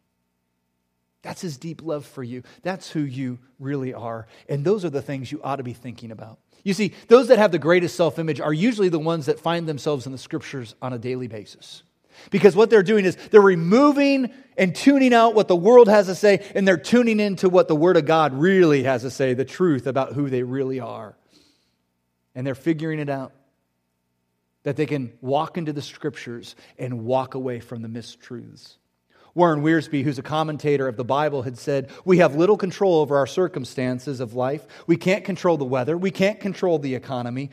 That's 1.24 1.42
his 1.42 1.58
deep 1.58 1.82
love 1.82 2.06
for 2.06 2.24
you. 2.24 2.44
That's 2.64 2.92
who 2.92 3.00
you 3.00 3.40
really 3.58 3.94
are. 3.94 4.28
And 4.50 4.66
those 4.66 4.84
are 4.84 4.90
the 4.90 5.02
things 5.02 5.32
you 5.32 5.42
ought 5.42 5.56
to 5.56 5.64
be 5.64 5.74
thinking 5.74 6.12
about. 6.12 6.40
You 6.64 6.74
see, 6.74 6.94
those 7.10 7.28
that 7.28 7.38
have 7.38 7.52
the 7.52 7.60
greatest 7.60 7.96
self 7.96 8.18
image 8.20 8.40
are 8.40 8.54
usually 8.54 8.90
the 8.90 9.00
ones 9.00 9.26
that 9.26 9.40
find 9.40 9.68
themselves 9.68 10.06
in 10.06 10.12
the 10.12 10.18
scriptures 10.18 10.76
on 10.82 10.94
a 10.94 10.98
daily 10.98 11.28
basis. 11.28 11.84
Because 12.30 12.56
what 12.56 12.70
they're 12.70 12.84
doing 12.84 13.06
is 13.06 13.16
they're 13.32 13.42
removing 13.42 14.32
and 14.58 14.74
tuning 14.74 15.14
out 15.14 15.36
what 15.36 15.48
the 15.48 15.56
world 15.56 15.88
has 15.88 16.06
to 16.06 16.16
say, 16.16 16.46
and 16.56 16.68
they're 16.68 16.78
tuning 16.78 17.20
into 17.20 17.50
what 17.50 17.68
the 17.68 17.76
Word 17.76 17.98
of 17.98 18.06
God 18.06 18.34
really 18.34 18.84
has 18.84 19.02
to 19.02 19.10
say, 19.10 19.34
the 19.34 19.46
truth 19.46 19.88
about 19.88 20.14
who 20.14 20.30
they 20.30 20.44
really 20.44 20.80
are. 20.80 21.18
And 22.36 22.46
they're 22.46 22.56
figuring 22.56 23.00
it 23.00 23.10
out 23.10 23.34
that 24.64 24.78
they 24.78 24.86
can 24.86 25.12
walk 25.22 25.58
into 25.58 25.74
the 25.74 25.82
scriptures 25.82 26.56
and 26.80 27.04
walk 27.04 27.36
away 27.36 27.60
from 27.60 27.82
the 27.82 27.90
mistruths. 27.90 28.78
Warren 29.36 29.64
Wiersbe, 29.64 30.04
who's 30.04 30.20
a 30.20 30.24
commentator 30.24 30.88
of 30.88 30.96
the 30.96 31.04
Bible, 31.04 31.42
had 31.42 31.58
said, 31.58 31.90
We 32.06 32.20
have 32.20 32.36
little 32.36 32.58
control 32.58 33.00
over 33.00 33.18
our 33.18 33.26
circumstances 33.26 34.20
of 34.20 34.36
life. 34.36 34.66
We 34.86 34.96
can't 34.96 35.24
control 35.24 35.58
the 35.58 35.66
weather. 35.66 35.98
We 35.98 36.12
can't 36.12 36.40
control 36.40 36.78
the 36.78 36.94
economy. 36.94 37.50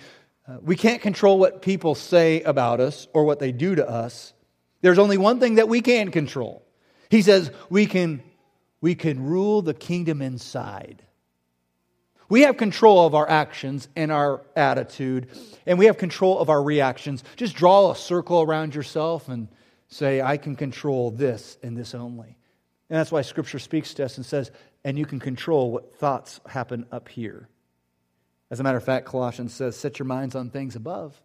Uh, 0.46 0.58
we 0.60 0.76
can't 0.76 1.00
control 1.00 1.38
what 1.38 1.62
people 1.62 1.94
say 1.94 2.42
about 2.42 2.80
us 2.80 3.08
or 3.14 3.24
what 3.24 3.38
they 3.38 3.52
do 3.52 3.74
to 3.74 3.88
us. 3.88 4.34
There's 4.82 4.98
only 4.98 5.16
one 5.16 5.40
thing 5.40 5.54
that 5.54 5.68
we 5.68 5.80
can 5.80 6.10
control. 6.10 6.66
He 7.08 7.22
says, 7.22 7.50
We 7.70 7.86
can, 7.86 8.22
we 8.82 8.94
can 8.94 9.24
rule 9.24 9.62
the 9.62 9.74
kingdom 9.74 10.20
inside. 10.20 11.02
We 12.28 12.42
have 12.42 12.58
control 12.58 13.06
of 13.06 13.14
our 13.14 13.28
actions 13.28 13.88
and 13.96 14.12
our 14.12 14.42
attitude, 14.54 15.28
and 15.66 15.78
we 15.78 15.86
have 15.86 15.98
control 15.98 16.38
of 16.38 16.48
our 16.48 16.62
reactions. 16.62 17.24
Just 17.36 17.56
draw 17.56 17.90
a 17.90 17.96
circle 17.96 18.42
around 18.42 18.74
yourself 18.74 19.28
and 19.28 19.48
say, 19.90 20.22
I 20.22 20.36
can 20.36 20.56
control 20.56 21.10
this 21.10 21.58
and 21.62 21.76
this 21.76 21.94
only. 21.94 22.38
And 22.88 22.98
that's 22.98 23.12
why 23.12 23.22
Scripture 23.22 23.58
speaks 23.58 23.92
to 23.94 24.04
us 24.04 24.16
and 24.16 24.24
says, 24.24 24.50
and 24.84 24.98
you 24.98 25.04
can 25.04 25.20
control 25.20 25.70
what 25.70 25.94
thoughts 25.96 26.40
happen 26.46 26.86
up 26.90 27.08
here. 27.08 27.48
As 28.50 28.58
a 28.58 28.62
matter 28.62 28.78
of 28.78 28.84
fact, 28.84 29.06
Colossians 29.06 29.52
says, 29.52 29.76
set 29.76 29.98
your 29.98 30.06
minds 30.06 30.34
on 30.34 30.50
things 30.50 30.74
above, 30.74 31.20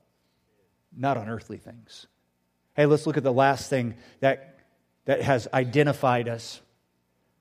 not 0.96 1.18
on 1.18 1.30
earthly 1.30 1.58
things. 1.58 2.08
Hey, 2.76 2.86
let's 2.86 3.08
look 3.08 3.18
at 3.18 3.24
the 3.24 3.34
last 3.34 3.70
thing 3.70 3.96
that, 4.20 4.60
that 5.06 5.22
has 5.22 5.48
identified 5.54 6.28
us, 6.28 6.62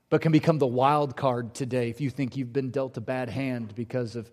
but 0.09 0.21
can 0.21 0.31
become 0.31 0.59
the 0.59 0.67
wild 0.67 1.17
card 1.17 1.53
today 1.53 1.89
if 1.89 2.01
you 2.01 2.09
think 2.09 2.37
you've 2.37 2.53
been 2.53 2.71
dealt 2.71 2.97
a 2.97 3.01
bad 3.01 3.29
hand 3.29 3.75
because 3.75 4.15
of 4.15 4.31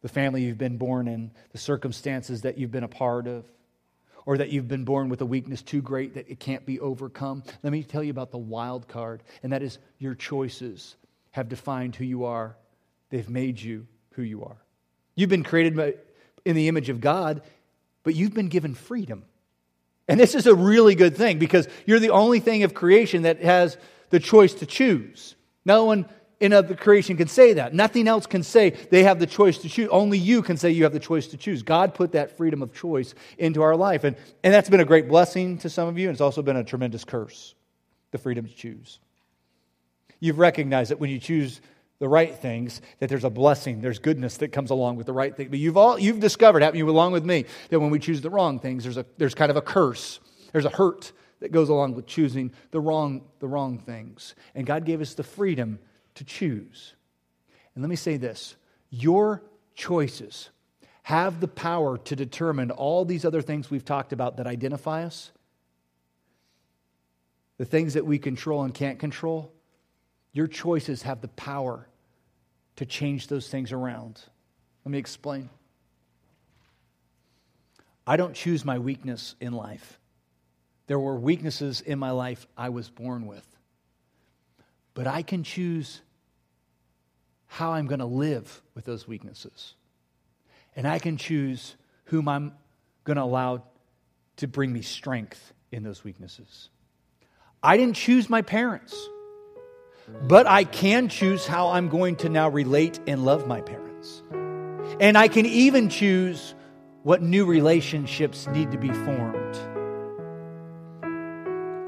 the 0.00 0.08
family 0.08 0.44
you've 0.44 0.58
been 0.58 0.78
born 0.78 1.08
in, 1.08 1.32
the 1.52 1.58
circumstances 1.58 2.42
that 2.42 2.58
you've 2.58 2.70
been 2.70 2.84
a 2.84 2.88
part 2.88 3.26
of, 3.26 3.44
or 4.26 4.38
that 4.38 4.50
you've 4.50 4.68
been 4.68 4.84
born 4.84 5.08
with 5.08 5.20
a 5.20 5.26
weakness 5.26 5.62
too 5.62 5.82
great 5.82 6.14
that 6.14 6.28
it 6.28 6.40
can't 6.40 6.64
be 6.64 6.80
overcome. 6.80 7.42
Let 7.62 7.72
me 7.72 7.82
tell 7.82 8.02
you 8.02 8.10
about 8.10 8.30
the 8.30 8.38
wild 8.38 8.88
card, 8.88 9.22
and 9.42 9.52
that 9.52 9.62
is 9.62 9.78
your 9.98 10.14
choices 10.14 10.96
have 11.32 11.48
defined 11.48 11.96
who 11.96 12.04
you 12.04 12.24
are. 12.24 12.56
They've 13.10 13.28
made 13.28 13.60
you 13.60 13.86
who 14.12 14.22
you 14.22 14.44
are. 14.44 14.56
You've 15.14 15.30
been 15.30 15.42
created 15.42 15.98
in 16.44 16.56
the 16.56 16.68
image 16.68 16.88
of 16.88 17.00
God, 17.00 17.42
but 18.02 18.14
you've 18.14 18.34
been 18.34 18.48
given 18.48 18.74
freedom. 18.74 19.24
And 20.08 20.18
this 20.18 20.34
is 20.34 20.46
a 20.46 20.54
really 20.54 20.94
good 20.94 21.16
thing 21.16 21.38
because 21.38 21.68
you're 21.86 22.00
the 22.00 22.10
only 22.10 22.40
thing 22.40 22.64
of 22.64 22.74
creation 22.74 23.22
that 23.22 23.40
has 23.42 23.76
the 24.10 24.20
choice 24.20 24.54
to 24.54 24.66
choose. 24.66 25.36
No 25.64 25.84
one 25.84 26.06
in 26.42 26.52
other 26.52 26.74
creation 26.74 27.16
can 27.16 27.28
say 27.28 27.52
that. 27.52 27.72
Nothing 27.72 28.08
else 28.08 28.26
can 28.26 28.42
say 28.42 28.70
they 28.70 29.04
have 29.04 29.20
the 29.20 29.28
choice 29.28 29.58
to 29.58 29.68
choose. 29.68 29.88
Only 29.92 30.18
you 30.18 30.42
can 30.42 30.56
say 30.56 30.72
you 30.72 30.82
have 30.82 30.92
the 30.92 30.98
choice 30.98 31.28
to 31.28 31.36
choose. 31.36 31.62
God 31.62 31.94
put 31.94 32.12
that 32.12 32.36
freedom 32.36 32.62
of 32.62 32.74
choice 32.74 33.14
into 33.38 33.62
our 33.62 33.76
life. 33.76 34.02
And, 34.02 34.16
and 34.42 34.52
that's 34.52 34.68
been 34.68 34.80
a 34.80 34.84
great 34.84 35.08
blessing 35.08 35.58
to 35.58 35.70
some 35.70 35.86
of 35.86 35.98
you, 35.98 36.08
and 36.08 36.14
it's 36.14 36.20
also 36.20 36.42
been 36.42 36.56
a 36.56 36.64
tremendous 36.64 37.04
curse 37.04 37.54
the 38.10 38.18
freedom 38.18 38.46
to 38.46 38.54
choose. 38.54 38.98
You've 40.18 40.38
recognized 40.38 40.90
that 40.90 40.98
when 40.98 41.10
you 41.10 41.18
choose 41.18 41.60
the 42.00 42.08
right 42.08 42.34
things, 42.34 42.82
that 42.98 43.08
there's 43.08 43.24
a 43.24 43.30
blessing, 43.30 43.80
there's 43.80 44.00
goodness 44.00 44.38
that 44.38 44.48
comes 44.48 44.70
along 44.70 44.96
with 44.96 45.06
the 45.06 45.12
right 45.12 45.34
thing. 45.34 45.48
But 45.48 45.60
you've 45.60 45.76
all 45.76 45.98
you've 45.98 46.20
discovered, 46.20 46.62
haven't 46.62 46.76
you, 46.76 46.90
along 46.90 47.12
with 47.12 47.24
me, 47.24 47.46
that 47.70 47.78
when 47.78 47.90
we 47.90 48.00
choose 48.00 48.20
the 48.20 48.30
wrong 48.30 48.58
things, 48.58 48.82
there's 48.82 48.96
a 48.96 49.06
there's 49.16 49.34
kind 49.34 49.50
of 49.50 49.56
a 49.56 49.62
curse. 49.62 50.18
There's 50.50 50.64
a 50.64 50.70
hurt 50.70 51.12
that 51.38 51.52
goes 51.52 51.68
along 51.68 51.94
with 51.94 52.06
choosing 52.06 52.52
the 52.72 52.80
wrong, 52.80 53.22
the 53.38 53.48
wrong 53.48 53.78
things. 53.78 54.34
And 54.54 54.66
God 54.66 54.84
gave 54.84 55.00
us 55.00 55.14
the 55.14 55.22
freedom 55.22 55.78
to 56.14 56.24
choose. 56.24 56.94
And 57.74 57.82
let 57.82 57.88
me 57.88 57.96
say 57.96 58.16
this 58.16 58.56
your 58.90 59.42
choices 59.74 60.50
have 61.02 61.40
the 61.40 61.48
power 61.48 61.98
to 61.98 62.14
determine 62.14 62.70
all 62.70 63.04
these 63.04 63.24
other 63.24 63.42
things 63.42 63.70
we've 63.70 63.84
talked 63.84 64.12
about 64.12 64.36
that 64.36 64.46
identify 64.46 65.04
us, 65.04 65.32
the 67.58 67.64
things 67.64 67.94
that 67.94 68.06
we 68.06 68.18
control 68.18 68.62
and 68.62 68.72
can't 68.72 68.98
control. 68.98 69.52
Your 70.32 70.46
choices 70.46 71.02
have 71.02 71.20
the 71.20 71.28
power 71.28 71.88
to 72.76 72.86
change 72.86 73.26
those 73.26 73.48
things 73.48 73.72
around. 73.72 74.20
Let 74.84 74.92
me 74.92 74.98
explain. 74.98 75.50
I 78.06 78.16
don't 78.16 78.34
choose 78.34 78.64
my 78.64 78.78
weakness 78.78 79.34
in 79.40 79.52
life. 79.52 79.98
There 80.86 80.98
were 80.98 81.16
weaknesses 81.16 81.80
in 81.80 81.98
my 81.98 82.10
life 82.10 82.46
I 82.56 82.70
was 82.70 82.90
born 82.90 83.26
with. 83.26 83.46
But 84.94 85.06
I 85.06 85.22
can 85.22 85.42
choose 85.42 86.00
how 87.46 87.72
I'm 87.72 87.86
going 87.86 88.00
to 88.00 88.06
live 88.06 88.62
with 88.74 88.84
those 88.84 89.06
weaknesses. 89.06 89.74
And 90.74 90.86
I 90.86 90.98
can 90.98 91.16
choose 91.16 91.76
whom 92.06 92.28
I'm 92.28 92.52
going 93.04 93.16
to 93.16 93.22
allow 93.22 93.62
to 94.36 94.46
bring 94.46 94.72
me 94.72 94.82
strength 94.82 95.52
in 95.70 95.82
those 95.82 96.04
weaknesses. 96.04 96.68
I 97.62 97.76
didn't 97.76 97.96
choose 97.96 98.28
my 98.28 98.42
parents. 98.42 98.96
But 100.22 100.46
I 100.46 100.64
can 100.64 101.08
choose 101.08 101.46
how 101.46 101.68
I'm 101.68 101.88
going 101.88 102.16
to 102.16 102.28
now 102.28 102.48
relate 102.48 103.00
and 103.06 103.24
love 103.24 103.46
my 103.46 103.60
parents. 103.60 104.22
And 105.00 105.16
I 105.16 105.28
can 105.28 105.46
even 105.46 105.88
choose 105.88 106.54
what 107.02 107.22
new 107.22 107.44
relationships 107.44 108.46
need 108.48 108.72
to 108.72 108.78
be 108.78 108.90
formed 108.90 109.54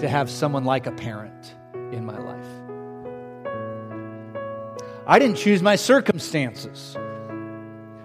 to 0.01 0.09
have 0.09 0.31
someone 0.31 0.65
like 0.65 0.87
a 0.87 0.93
parent 0.93 1.55
in 1.93 2.05
my 2.05 2.19
life. 2.19 2.34
I 5.07 5.19
didn't 5.19 5.37
choose 5.37 5.63
my 5.63 5.77
circumstances, 5.77 6.97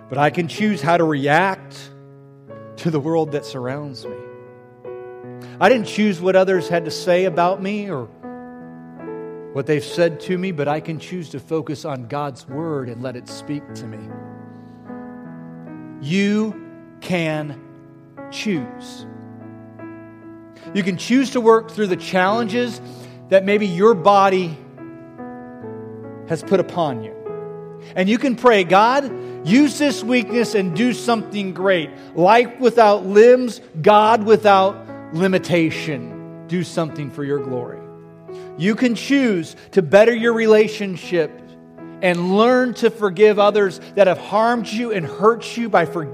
but 0.10 0.18
I 0.18 0.30
can 0.30 0.50
choose 0.50 0.82
how 0.82 0.98
to 0.98 1.06
react 1.06 1.92
to 2.78 2.92
the 2.92 3.00
world 3.00 3.32
that 3.32 3.46
surrounds 3.46 4.06
me. 4.06 4.18
I 5.62 5.70
didn't 5.70 5.88
choose 5.88 6.20
what 6.20 6.36
others 6.36 6.68
had 6.68 6.86
to 6.86 6.92
say 6.92 7.26
about 7.26 7.62
me 7.62 7.90
or 7.90 8.06
what 9.54 9.66
they've 9.66 9.84
said 9.84 10.20
to 10.22 10.38
me, 10.38 10.52
but 10.52 10.68
I 10.68 10.82
can 10.82 11.00
choose 11.00 11.30
to 11.30 11.40
focus 11.40 11.86
on 11.86 12.08
God's 12.08 12.48
word 12.48 12.90
and 12.90 13.02
let 13.02 13.16
it 13.16 13.30
speak 13.30 13.64
to 13.76 13.88
me. 13.88 14.00
You 16.02 16.98
can 17.02 17.62
choose. 18.30 19.06
You 20.74 20.84
can 20.84 20.98
choose 20.98 21.32
to 21.32 21.42
work 21.42 21.72
through 21.72 21.88
the 21.88 21.98
challenges 21.98 22.80
that 23.30 23.46
maybe 23.46 23.68
your 23.68 23.94
body 23.94 24.58
has 26.30 26.44
put 26.44 26.60
upon 26.60 27.04
you. 27.04 27.16
And 27.96 28.08
you 28.08 28.18
can 28.18 28.36
pray, 28.36 28.64
God, 28.64 29.12
use 29.48 29.78
this 29.78 30.04
weakness 30.04 30.56
and 30.56 30.76
do 30.76 30.94
something 30.94 31.54
great. 31.54 31.90
Life 32.16 32.60
without 32.60 33.06
limbs, 33.06 33.62
God 33.82 34.24
without 34.24 35.14
limitation. 35.14 36.48
Do 36.48 36.64
something 36.64 37.10
for 37.10 37.24
your 37.24 37.40
glory. 37.40 37.80
You 38.58 38.76
can 38.76 38.96
choose 38.96 39.56
to 39.72 39.82
better 39.82 40.14
your 40.14 40.34
relationship 40.34 41.32
and 42.02 42.38
learn 42.38 42.74
to 42.76 42.90
forgive 42.90 43.40
others 43.40 43.80
that 43.96 44.08
have 44.08 44.18
harmed 44.18 44.68
you 44.68 44.92
and 44.92 45.06
hurt 45.06 45.58
you 45.58 45.68
by, 45.68 45.86
for, 45.86 46.06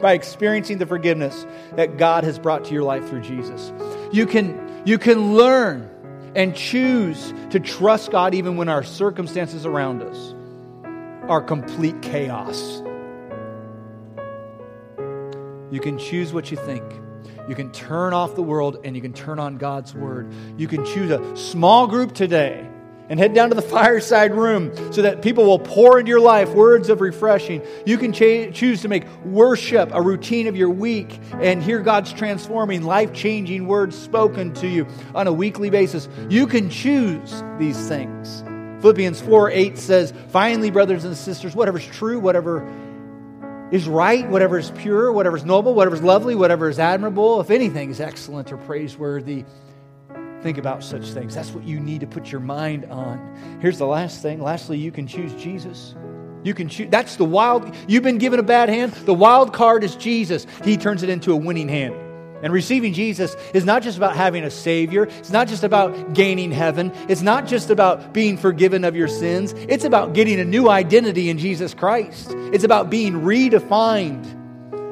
by 0.00 0.12
experiencing 0.12 0.78
the 0.78 0.86
forgiveness 0.86 1.44
that 1.74 1.98
God 1.98 2.24
has 2.24 2.38
brought 2.38 2.66
to 2.66 2.72
your 2.72 2.84
life 2.84 3.08
through 3.08 3.22
Jesus. 3.22 3.72
You 4.12 4.26
can, 4.26 4.82
you 4.84 4.98
can 4.98 5.34
learn 5.34 5.90
and 6.36 6.54
choose 6.54 7.34
to 7.50 7.58
trust 7.58 8.12
God 8.12 8.34
even 8.34 8.56
when 8.56 8.68
our 8.68 8.84
circumstances 8.84 9.66
around 9.66 10.02
us 10.02 10.34
are 11.28 11.40
complete 11.40 12.00
chaos. 12.02 12.82
You 15.70 15.80
can 15.80 15.98
choose 15.98 16.32
what 16.32 16.50
you 16.50 16.58
think. 16.58 16.84
You 17.48 17.54
can 17.54 17.72
turn 17.72 18.12
off 18.12 18.34
the 18.34 18.42
world 18.42 18.78
and 18.84 18.94
you 18.94 19.02
can 19.02 19.12
turn 19.12 19.38
on 19.38 19.56
God's 19.56 19.94
word. 19.94 20.32
You 20.56 20.68
can 20.68 20.84
choose 20.84 21.10
a 21.10 21.36
small 21.36 21.86
group 21.86 22.12
today 22.12 22.68
and 23.08 23.18
head 23.18 23.34
down 23.34 23.48
to 23.50 23.54
the 23.54 23.62
fireside 23.62 24.34
room 24.34 24.74
so 24.92 25.02
that 25.02 25.22
people 25.22 25.44
will 25.44 25.58
pour 25.58 25.98
into 25.98 26.08
your 26.08 26.20
life 26.20 26.50
words 26.50 26.88
of 26.88 27.00
refreshing. 27.00 27.62
You 27.84 27.98
can 27.98 28.12
choose 28.12 28.82
to 28.82 28.88
make 28.88 29.06
worship 29.24 29.90
a 29.92 30.02
routine 30.02 30.46
of 30.46 30.56
your 30.56 30.70
week 30.70 31.18
and 31.40 31.62
hear 31.62 31.80
God's 31.80 32.12
transforming, 32.12 32.82
life 32.82 33.12
changing 33.12 33.66
words 33.66 33.96
spoken 33.96 34.52
to 34.54 34.68
you 34.68 34.86
on 35.14 35.26
a 35.26 35.32
weekly 35.32 35.70
basis. 35.70 36.08
You 36.28 36.46
can 36.46 36.70
choose 36.70 37.42
these 37.58 37.88
things. 37.88 38.42
Philippians 38.80 39.20
4 39.20 39.50
8 39.50 39.78
says, 39.78 40.12
Finally, 40.28 40.70
brothers 40.70 41.04
and 41.04 41.16
sisters, 41.16 41.54
whatever's 41.54 41.86
true, 41.86 42.20
whatever 42.20 42.66
is 43.72 43.88
right, 43.88 44.28
whatever 44.28 44.58
is 44.58 44.70
pure, 44.72 45.10
whatever 45.10 45.36
is 45.36 45.44
noble, 45.44 45.74
whatever 45.74 45.96
is 45.96 46.02
lovely, 46.02 46.34
whatever 46.34 46.68
is 46.68 46.78
admirable, 46.78 47.40
if 47.40 47.50
anything 47.50 47.90
is 47.90 48.00
excellent 48.00 48.52
or 48.52 48.58
praiseworthy, 48.58 49.44
think 50.46 50.58
about 50.58 50.84
such 50.84 51.06
things. 51.06 51.34
That's 51.34 51.50
what 51.50 51.64
you 51.64 51.80
need 51.80 52.02
to 52.02 52.06
put 52.06 52.30
your 52.30 52.40
mind 52.40 52.84
on. 52.84 53.58
Here's 53.60 53.78
the 53.78 53.86
last 53.86 54.22
thing. 54.22 54.40
Lastly, 54.40 54.78
you 54.78 54.92
can 54.92 55.08
choose 55.08 55.34
Jesus. 55.34 55.96
You 56.44 56.54
can 56.54 56.68
choose. 56.68 56.88
That's 56.88 57.16
the 57.16 57.24
wild. 57.24 57.74
You've 57.88 58.04
been 58.04 58.18
given 58.18 58.38
a 58.38 58.44
bad 58.44 58.68
hand. 58.68 58.92
The 58.92 59.12
wild 59.12 59.52
card 59.52 59.82
is 59.82 59.96
Jesus. 59.96 60.46
He 60.62 60.76
turns 60.76 61.02
it 61.02 61.08
into 61.08 61.32
a 61.32 61.36
winning 61.36 61.68
hand. 61.68 61.96
And 62.44 62.52
receiving 62.52 62.92
Jesus 62.92 63.34
is 63.54 63.64
not 63.64 63.82
just 63.82 63.96
about 63.96 64.14
having 64.14 64.44
a 64.44 64.50
Savior. 64.50 65.04
It's 65.04 65.30
not 65.30 65.48
just 65.48 65.64
about 65.64 66.14
gaining 66.14 66.52
heaven. 66.52 66.92
It's 67.08 67.22
not 67.22 67.48
just 67.48 67.70
about 67.70 68.12
being 68.12 68.36
forgiven 68.36 68.84
of 68.84 68.94
your 68.94 69.08
sins. 69.08 69.52
It's 69.68 69.84
about 69.84 70.12
getting 70.12 70.38
a 70.38 70.44
new 70.44 70.68
identity 70.68 71.28
in 71.28 71.38
Jesus 71.38 71.74
Christ. 71.74 72.30
It's 72.52 72.62
about 72.62 72.88
being 72.88 73.22
redefined, 73.22 74.35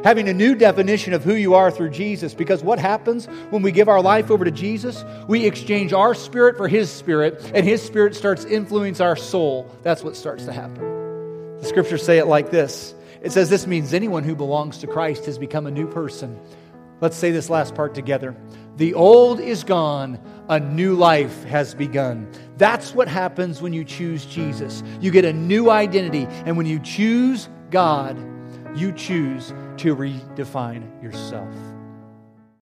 having 0.05 0.29
a 0.29 0.35
new 0.35 0.55
definition 0.55 1.15
of 1.15 1.25
who 1.25 1.35
you 1.35 1.55
are 1.55 1.71
through 1.71 1.91
Jesus. 1.91 2.35
Because 2.35 2.63
what 2.63 2.79
happens 2.79 3.27
when 3.51 3.63
we 3.63 3.73
give 3.73 3.89
our 3.89 4.03
life 4.03 4.31
over 4.31 4.45
to 4.45 4.51
Jesus? 4.51 5.03
We 5.27 5.47
exchange 5.47 5.93
our 5.93 6.15
spirit 6.15 6.57
for 6.57 6.69
His 6.69 6.91
spirit, 6.91 7.51
and 7.55 7.67
His 7.67 7.83
spirit 7.83 8.15
starts 8.15 8.45
influencing 8.45 9.05
our 9.05 9.17
soul. 9.17 9.75
That's 9.83 10.05
what 10.05 10.15
starts 10.15 10.45
to 10.45 10.53
happen. 10.53 11.59
The 11.59 11.67
scriptures 11.67 12.05
say 12.05 12.19
it 12.19 12.27
like 12.27 12.51
this 12.51 12.95
it 13.23 13.33
says, 13.33 13.49
This 13.49 13.67
means 13.67 13.95
anyone 13.95 14.23
who 14.23 14.37
belongs 14.37 14.79
to 14.79 14.87
Christ 14.87 15.25
has 15.25 15.39
become 15.39 15.67
a 15.67 15.71
new 15.71 15.89
person. 15.89 16.39
Let's 17.01 17.17
say 17.17 17.33
this 17.33 17.51
last 17.51 17.75
part 17.75 17.95
together. 17.95 18.37
The 18.77 18.95
old 18.95 19.41
is 19.41 19.65
gone, 19.65 20.21
a 20.49 20.61
new 20.61 20.95
life 20.95 21.45
has 21.45 21.75
begun. 21.75 22.31
That's 22.59 22.95
what 22.95 23.09
happens 23.09 23.63
when 23.63 23.73
you 23.73 23.85
choose 23.85 24.27
Jesus. 24.27 24.83
You 25.01 25.11
get 25.11 25.25
a 25.25 25.33
new 25.33 25.71
identity, 25.71 26.27
and 26.45 26.57
when 26.57 26.67
you 26.67 26.79
choose 26.81 27.49
God, 27.71 28.19
you 28.77 28.93
choose 28.93 29.53
to 29.79 29.97
redefine 29.97 31.03
yourself. 31.03 31.74